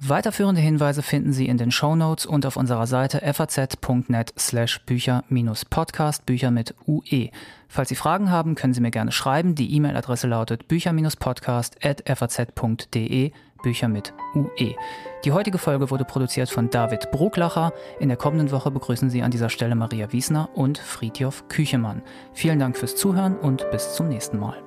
Weiterführende 0.00 0.60
Hinweise 0.60 1.02
finden 1.02 1.32
Sie 1.32 1.48
in 1.48 1.56
den 1.56 1.72
Show 1.72 1.96
Notes 1.96 2.24
und 2.24 2.46
auf 2.46 2.56
unserer 2.56 2.86
Seite 2.86 3.20
faz.net 3.34 4.32
slash 4.38 4.80
Bücher-Podcast, 4.86 6.24
Bücher 6.24 6.52
mit 6.52 6.72
UE. 6.86 7.30
Falls 7.66 7.88
Sie 7.88 7.96
Fragen 7.96 8.30
haben, 8.30 8.54
können 8.54 8.74
Sie 8.74 8.80
mir 8.80 8.92
gerne 8.92 9.10
schreiben. 9.10 9.56
Die 9.56 9.74
E-Mail-Adresse 9.74 10.28
lautet 10.28 10.68
bücher-podcast.faz.de, 10.68 13.32
Bücher 13.64 13.88
mit 13.88 14.14
UE. 14.36 14.76
Die 15.24 15.32
heutige 15.32 15.58
Folge 15.58 15.90
wurde 15.90 16.04
produziert 16.04 16.48
von 16.48 16.70
David 16.70 17.10
Brucklacher. 17.10 17.72
In 17.98 18.08
der 18.08 18.16
kommenden 18.16 18.52
Woche 18.52 18.70
begrüßen 18.70 19.10
Sie 19.10 19.22
an 19.22 19.32
dieser 19.32 19.50
Stelle 19.50 19.74
Maria 19.74 20.12
Wiesner 20.12 20.48
und 20.54 20.78
Friedjof 20.78 21.48
Küchemann. 21.48 22.02
Vielen 22.32 22.60
Dank 22.60 22.76
fürs 22.76 22.94
Zuhören 22.94 23.36
und 23.36 23.68
bis 23.72 23.94
zum 23.94 24.08
nächsten 24.08 24.38
Mal. 24.38 24.62